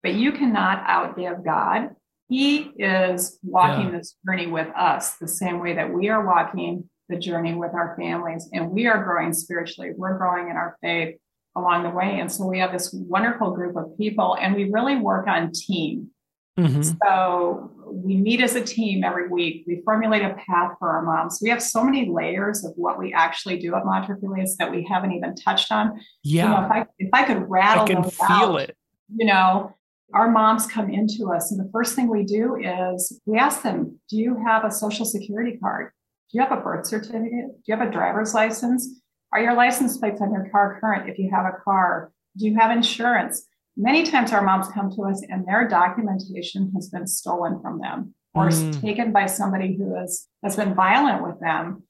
[0.03, 1.95] but you cannot outgive God.
[2.29, 3.97] He is walking yeah.
[3.97, 7.95] this journey with us the same way that we are walking the journey with our
[7.99, 9.93] families and we are growing spiritually.
[9.97, 11.15] We're growing in our faith
[11.57, 12.19] along the way.
[12.19, 16.11] And so we have this wonderful group of people and we really work on team.
[16.59, 16.81] Mm-hmm.
[17.03, 19.63] So we meet as a team every week.
[19.67, 21.39] We formulate a path for our moms.
[21.41, 24.85] We have so many layers of what we actually do at Mater Filius that we
[24.89, 25.99] haven't even touched on.
[26.23, 26.43] Yeah.
[26.43, 28.77] You know, if I if I could rattle I can feel out, it.
[29.15, 29.75] You know,
[30.13, 33.99] our moms come into us, and the first thing we do is we ask them,
[34.09, 35.91] "Do you have a social security card?
[36.31, 37.31] Do you have a birth certificate?
[37.31, 39.01] Do you have a driver's license?
[39.33, 41.09] Are your license plates on your car current?
[41.09, 43.47] If you have a car, do you have insurance?"
[43.77, 48.13] Many times our moms come to us and their documentation has been stolen from them
[48.33, 48.81] or mm.
[48.81, 51.83] taken by somebody who has, has been violent with them.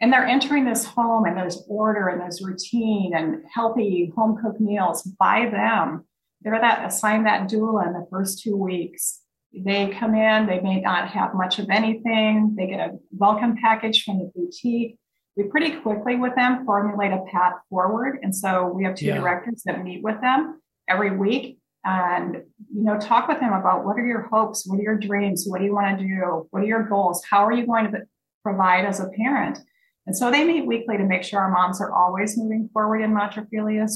[0.00, 4.60] And they're entering this home and there's order and there's routine and healthy home cooked
[4.60, 6.04] meals by them.
[6.42, 9.20] They're that assigned that doula in the first two weeks.
[9.52, 12.54] They come in, they may not have much of anything.
[12.56, 14.98] They get a welcome package from the boutique.
[15.36, 18.18] We pretty quickly with them formulate a path forward.
[18.22, 19.18] And so we have two yeah.
[19.18, 22.36] directors that meet with them every week and
[22.74, 25.58] you know talk with them about what are your hopes what are your dreams what
[25.58, 27.98] do you want to do what are your goals how are you going to
[28.42, 29.58] provide as a parent
[30.06, 33.14] and so they meet weekly to make sure our moms are always moving forward in
[33.14, 33.46] Mater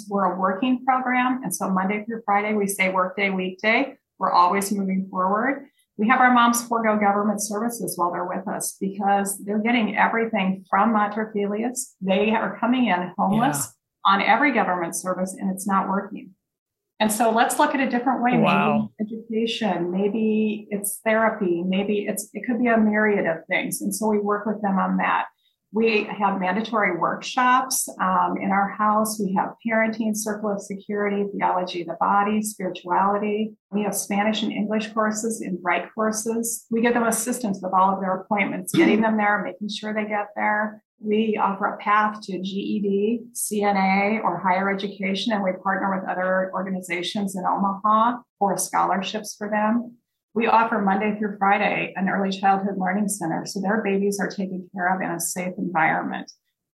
[0.09, 1.43] We're a working program.
[1.43, 3.95] And so Monday through Friday, we say workday, weekday.
[4.19, 5.67] We're always moving forward.
[5.99, 10.65] We have our moms forego government services while they're with us because they're getting everything
[10.71, 11.33] from Mater
[12.01, 13.75] They are coming in homeless
[14.07, 14.13] yeah.
[14.13, 16.31] on every government service and it's not working.
[17.01, 18.39] And so let's look at a different way.
[18.39, 18.91] Wow.
[18.99, 23.81] Maybe education, maybe it's therapy, maybe it's it could be a myriad of things.
[23.83, 25.27] And so we work with them on that.
[25.71, 29.21] We have mandatory workshops um, in our house.
[29.21, 33.55] We have parenting, circle of security, theology of the body, spirituality.
[33.71, 36.65] We have Spanish and English courses and Bright courses.
[36.71, 40.09] We give them assistance with all of their appointments, getting them there, making sure they
[40.09, 40.83] get there.
[41.01, 46.51] We offer a path to GED, CNA, or higher education, and we partner with other
[46.53, 49.97] organizations in Omaha for scholarships for them.
[50.35, 54.69] We offer Monday through Friday an early childhood learning center, so their babies are taken
[54.75, 56.31] care of in a safe environment.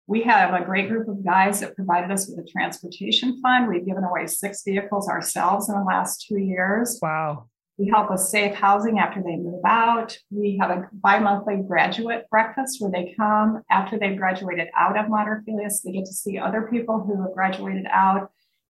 [0.07, 3.67] We have a great group of guys that provided us with a transportation fund.
[3.67, 6.99] We've given away six vehicles ourselves in the last two years.
[7.01, 7.47] Wow.
[7.77, 10.15] We help with safe housing after they move out.
[10.29, 15.09] We have a bi monthly graduate breakfast where they come after they've graduated out of
[15.09, 15.81] Mater Filius.
[15.81, 18.29] They get to see other people who have graduated out.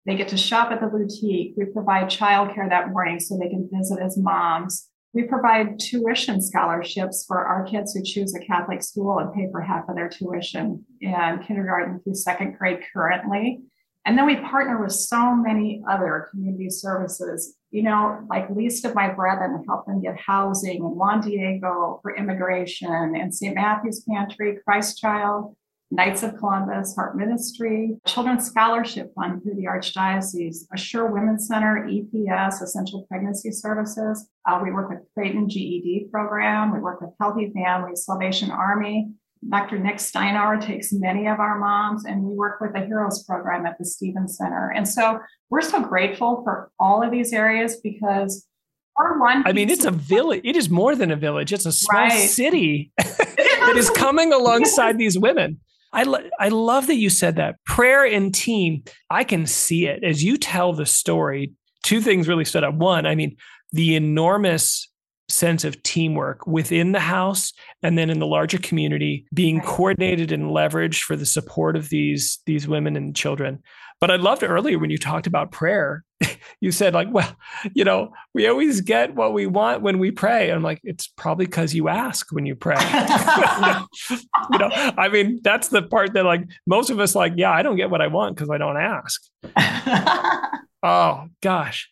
[0.05, 1.55] They get to shop at the boutique.
[1.57, 4.89] We provide childcare that morning so they can visit as moms.
[5.15, 9.61] We provide tuition scholarships for our kids who choose a Catholic school and pay for
[9.61, 13.63] half of their tuition in kindergarten through second grade currently.
[14.09, 18.95] And then we partner with so many other community services, you know, like Least of
[18.95, 23.55] My Brethren, help them get housing, in Juan Diego for immigration, and St.
[23.55, 25.55] Matthew's Pantry, Christ Child,
[25.91, 32.63] Knights of Columbus, Heart Ministry, Children's Scholarship Fund through the Archdiocese, Assure Women's Center, EPS,
[32.63, 34.27] Essential Pregnancy Services.
[34.47, 36.73] Uh, we work with Creighton GED program.
[36.73, 39.11] We work with Healthy Families, Salvation Army.
[39.49, 39.79] Dr.
[39.79, 43.79] Nick Steinauer takes many of our moms, and we work with the Heroes program at
[43.79, 44.73] the Stevens Center.
[44.75, 45.21] And so
[45.51, 48.47] we're so grateful for all of these areas because
[48.97, 49.45] our one.
[49.47, 50.41] I mean, it's a village.
[50.45, 51.53] It is more than a village.
[51.53, 52.29] It's a small right.
[52.29, 55.61] city that is coming alongside these women.
[55.93, 58.85] I, lo- I love that you said that prayer and team.
[59.11, 61.53] I can see it as you tell the story.
[61.83, 62.75] Two things really stood out.
[62.75, 63.37] One, I mean,
[63.73, 64.91] the enormous
[65.29, 67.53] sense of teamwork within the house
[67.83, 72.39] and then in the larger community being coordinated and leveraged for the support of these
[72.47, 73.63] these women and children.
[74.01, 76.05] But i loved earlier when you talked about prayer.
[76.61, 77.37] You said like well
[77.75, 80.49] you know we always get what we want when we pray.
[80.49, 82.77] And i'm like it's probably because you ask when you pray.
[84.53, 87.63] You know i mean that's the part that like most of us like yeah i
[87.63, 89.23] don't get what i want because i don't ask.
[90.83, 91.91] Oh gosh.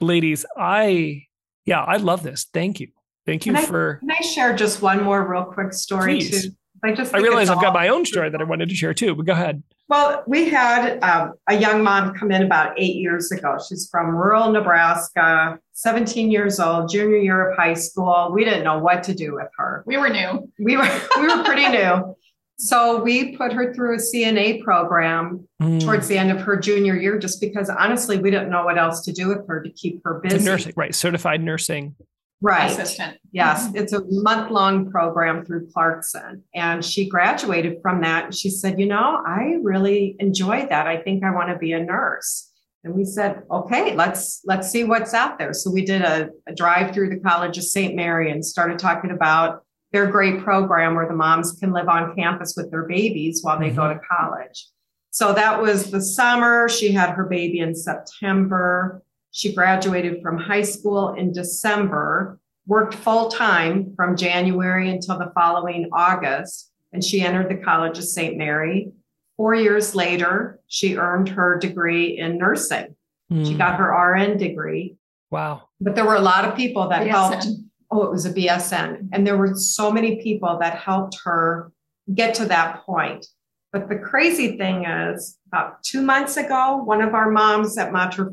[0.00, 1.25] Ladies i
[1.66, 2.46] yeah, I love this.
[2.52, 2.88] Thank you.
[3.26, 3.96] Thank you can for.
[3.96, 6.44] I, can I share just one more real quick story Please.
[6.44, 6.50] too?
[6.84, 9.14] I just I realize I've got my own story that I wanted to share too,
[9.14, 9.62] but go ahead.
[9.88, 13.56] Well, we had um, a young mom come in about eight years ago.
[13.68, 18.30] She's from rural Nebraska, 17 years old, junior year of high school.
[18.32, 19.84] We didn't know what to do with her.
[19.86, 20.50] We were new.
[20.58, 22.16] We were we were pretty new.
[22.58, 25.80] So we put her through a CNA program mm.
[25.80, 29.04] towards the end of her junior year, just because honestly, we didn't know what else
[29.04, 30.44] to do with her to keep her busy.
[30.44, 30.94] nursing, right?
[30.94, 31.94] Certified nursing.
[32.40, 32.70] Right.
[32.70, 33.18] Assistant.
[33.32, 33.66] Yes.
[33.66, 33.76] Mm-hmm.
[33.76, 36.44] It's a month long program through Clarkson.
[36.54, 38.34] And she graduated from that.
[38.34, 40.86] She said, you know, I really enjoyed that.
[40.86, 42.50] I think I want to be a nurse.
[42.84, 45.52] And we said, okay, let's let's see what's out there.
[45.52, 47.96] So we did a, a drive through the College of St.
[47.96, 52.54] Mary and started talking about their great program where the moms can live on campus
[52.56, 53.76] with their babies while they mm-hmm.
[53.76, 54.66] go to college.
[55.10, 56.68] So that was the summer.
[56.68, 59.02] She had her baby in September.
[59.30, 65.88] She graduated from high school in December, worked full time from January until the following
[65.92, 68.36] August, and she entered the College of St.
[68.36, 68.92] Mary.
[69.36, 72.94] Four years later, she earned her degree in nursing.
[73.30, 73.46] Mm.
[73.46, 74.96] She got her RN degree.
[75.30, 75.68] Wow.
[75.80, 77.46] But there were a lot of people that helped
[77.90, 79.08] oh, it was a BSN.
[79.12, 81.72] And there were so many people that helped her
[82.14, 83.26] get to that point.
[83.72, 88.30] But the crazy thing is, about two months ago, one of our moms at Mater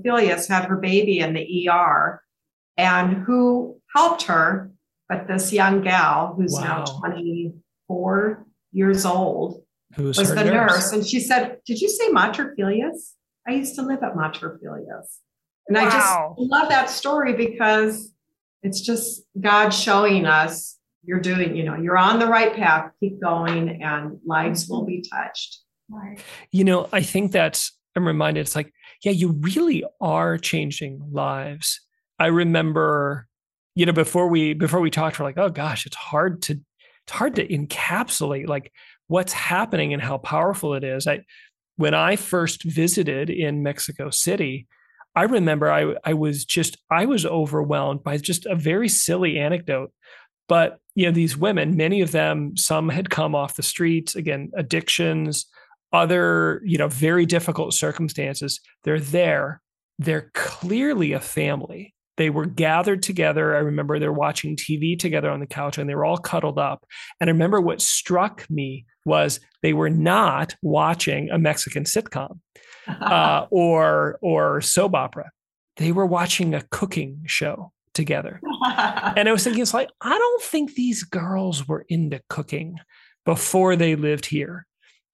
[0.47, 2.21] had her baby in the ER.
[2.77, 4.71] And who helped her?
[5.09, 6.85] But this young gal who's wow.
[6.85, 9.63] now 24 years old
[9.95, 10.71] Who's was the nurse.
[10.71, 10.91] nurse.
[10.93, 12.55] And she said, Did you say Mater
[13.47, 14.59] I used to live at Mater
[15.67, 15.81] And wow.
[15.81, 18.12] I just love that story because
[18.63, 23.21] it's just God showing us you're doing, you know, you're on the right path, keep
[23.21, 25.59] going, and lives will be touched.
[25.89, 26.17] Right.
[26.51, 31.81] You know, I think that's, I'm reminded, it's like, yeah, you really are changing lives.
[32.19, 33.27] I remember,
[33.75, 37.11] you know, before we before we talked, we're like, oh gosh, it's hard to it's
[37.11, 38.71] hard to encapsulate like
[39.07, 41.05] what's happening and how powerful it is.
[41.05, 41.21] I
[41.75, 44.67] when I first visited in Mexico City,
[45.15, 49.91] I remember I I was just I was overwhelmed by just a very silly anecdote.
[50.47, 54.51] But you know, these women, many of them, some had come off the streets, again,
[54.55, 55.45] addictions,
[55.91, 58.59] other, you know, very difficult circumstances.
[58.83, 59.61] They're there.
[59.99, 61.93] They're clearly a family.
[62.17, 63.55] They were gathered together.
[63.55, 66.85] I remember they're watching TV together on the couch and they were all cuddled up.
[67.19, 72.39] And I remember what struck me was they were not watching a Mexican sitcom
[73.01, 75.31] uh, or or soap opera.
[75.77, 80.43] They were watching a cooking show together, and I was thinking, it's like I don't
[80.43, 82.77] think these girls were into cooking
[83.25, 84.65] before they lived here,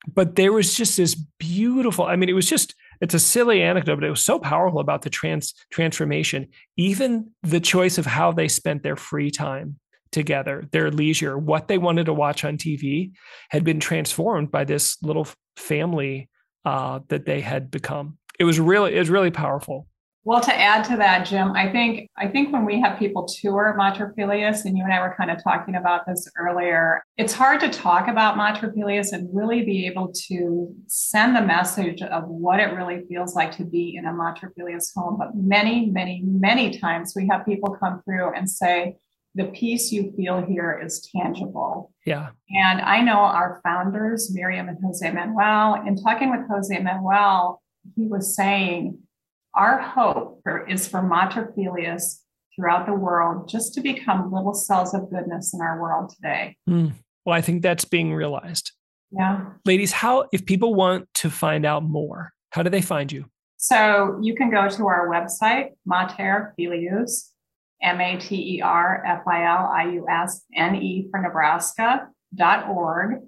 [0.07, 2.05] but there was just this beautiful.
[2.05, 5.03] I mean, it was just it's a silly anecdote, but it was so powerful about
[5.03, 6.47] the trans transformation.
[6.77, 9.79] Even the choice of how they spent their free time
[10.11, 13.11] together, their leisure, what they wanted to watch on TV,
[13.49, 16.29] had been transformed by this little family
[16.65, 18.17] uh, that they had become.
[18.39, 19.87] It was really it was really powerful.
[20.25, 23.73] Well, to add to that, Jim, I think I think when we have people tour
[23.77, 27.69] Mater and you and I were kind of talking about this earlier, it's hard to
[27.69, 33.05] talk about Mater and really be able to send the message of what it really
[33.07, 34.53] feels like to be in a Mater
[34.93, 35.17] home.
[35.17, 38.97] But many, many, many times we have people come through and say,
[39.39, 41.93] the peace you feel here is tangible.
[42.05, 42.31] Yeah.
[42.49, 47.61] And I know our founders, Miriam and Jose Manuel, in talking with Jose Manuel,
[47.95, 48.99] he was saying,
[49.55, 54.93] Our hope for, is for mater filius throughout the world just to become little cells
[54.93, 56.57] of goodness in our world today.
[56.69, 56.91] Mm.
[57.25, 58.73] Well, I think that's being realized.
[59.11, 59.45] Yeah.
[59.63, 63.25] Ladies, how, if people want to find out more, how do they find you?
[63.55, 67.33] So you can go to our website, Mater Filius,
[67.81, 73.21] M A T E R F I L I U S N E for Nebraska.org.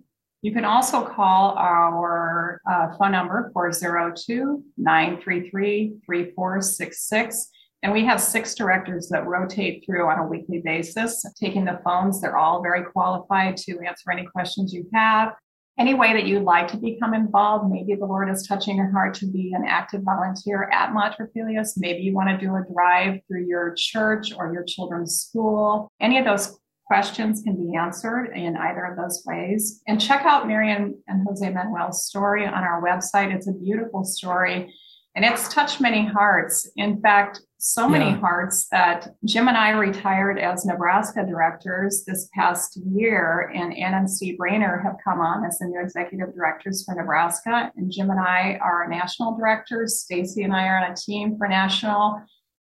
[0.43, 7.49] You can also call our uh, phone number 402 933 3466.
[7.83, 12.21] And we have six directors that rotate through on a weekly basis, taking the phones.
[12.21, 15.33] They're all very qualified to answer any questions you have
[15.80, 17.72] any way that you'd like to become involved.
[17.72, 20.93] Maybe the Lord is touching your heart to be an active volunteer at
[21.34, 21.78] Filius.
[21.78, 25.91] Maybe you want to do a drive through your church or your children's school.
[25.99, 29.82] Any of those questions can be answered in either of those ways.
[29.88, 33.34] And check out Marian and Jose Manuel's story on our website.
[33.34, 34.74] It's a beautiful story
[35.16, 36.70] and it's touched many hearts.
[36.78, 38.20] In fact, so many yeah.
[38.20, 44.09] hearts that Jim and I retired as Nebraska directors this past year, and Ann and
[44.09, 47.72] Steve Rayner have come on as the new executive directors for Nebraska.
[47.76, 49.99] And Jim and I are national directors.
[49.99, 52.22] Stacy and I are on a team for national.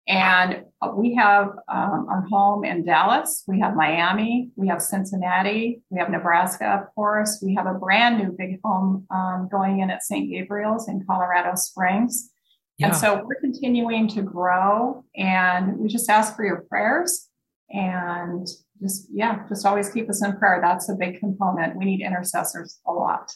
[0.07, 0.65] And
[0.97, 6.09] we have um, our home in Dallas, we have Miami, we have Cincinnati, we have
[6.09, 7.41] Nebraska, of course.
[7.41, 10.29] We have a brand new big home um, going in at St.
[10.29, 12.32] Gabriel's in Colorado Springs.
[12.77, 12.87] Yeah.
[12.87, 17.29] And so we're continuing to grow and we just ask for your prayers
[17.69, 18.47] and
[18.81, 20.59] just, yeah, just always keep us in prayer.
[20.61, 21.77] That's a big component.
[21.77, 23.31] We need intercessors a lot.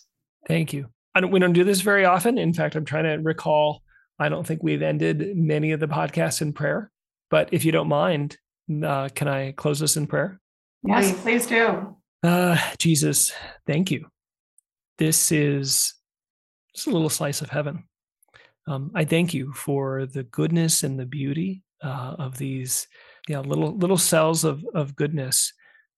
[0.48, 0.88] Thank you.
[1.14, 2.38] I don't, we don't do this very often.
[2.38, 3.84] In fact, I'm trying to recall,
[4.20, 6.92] I don't think we've ended many of the podcasts in prayer,
[7.30, 8.38] but if you don't mind,
[8.84, 10.40] uh, can I close this in prayer?
[10.84, 11.96] Yes, please, please do.
[12.24, 13.32] Uh, Jesus,
[13.66, 14.08] thank you.
[14.98, 15.94] This is
[16.76, 17.84] just a little slice of heaven.
[18.68, 22.88] Um, I thank you for the goodness and the beauty uh, of these
[23.28, 25.54] yeah, little little cells of of goodness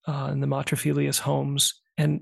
[0.08, 2.22] uh, in the Mater Filius homes and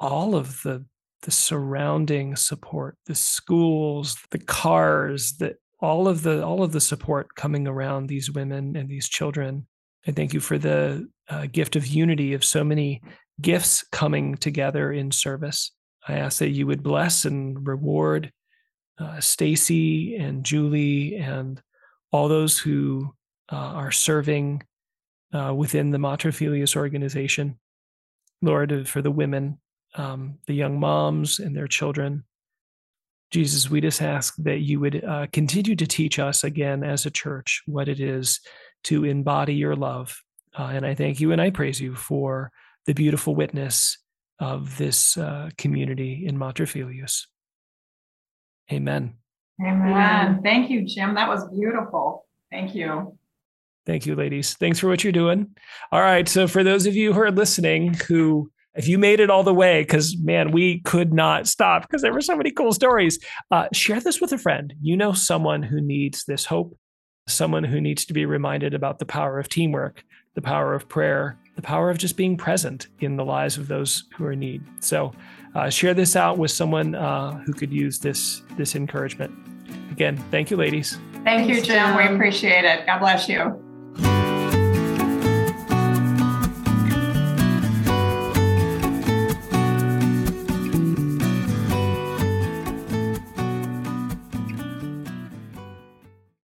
[0.00, 0.84] all of the
[1.22, 7.34] the surrounding support, the schools, the cars, that all of the all of the support
[7.34, 9.66] coming around these women and these children.
[10.06, 13.02] I thank you for the uh, gift of unity of so many
[13.40, 15.72] gifts coming together in service.
[16.06, 18.32] I ask that you would bless and reward
[18.98, 21.60] uh, Stacy and Julie and
[22.10, 23.14] all those who
[23.52, 24.62] uh, are serving
[25.32, 27.58] uh, within the Mater Filius organization.
[28.42, 29.58] Lord, uh, for the women,
[29.94, 32.24] um, the young moms and their children.
[33.30, 37.10] Jesus, we just ask that you would uh, continue to teach us again as a
[37.10, 38.40] church what it is
[38.84, 40.22] to embody your love.
[40.58, 42.50] Uh, and I thank you and I praise you for
[42.86, 43.98] the beautiful witness
[44.40, 45.18] of this
[45.58, 47.26] community in Mater Filius.
[48.72, 49.14] Amen.
[49.60, 50.40] Amen.
[50.42, 51.14] Thank you, Jim.
[51.14, 52.26] That was beautiful.
[52.50, 53.18] Thank you.
[53.86, 54.54] Thank you, ladies.
[54.54, 55.48] Thanks for what you're doing.
[55.90, 56.28] All right.
[56.28, 59.54] So, for those of you who are listening, who, if you made it all the
[59.54, 63.18] way, because man, we could not stop because there were so many cool stories,
[63.50, 64.74] uh, share this with a friend.
[64.82, 66.78] You know, someone who needs this hope,
[67.26, 70.04] someone who needs to be reminded about the power of teamwork,
[70.34, 74.04] the power of prayer, the power of just being present in the lives of those
[74.16, 74.62] who are in need.
[74.80, 75.12] So,
[75.58, 79.32] uh, share this out with someone uh, who could use this this encouragement.
[79.90, 80.98] Again, thank you, ladies.
[81.24, 81.96] Thank you, Jim.
[81.96, 82.86] We appreciate it.
[82.86, 83.67] God bless you.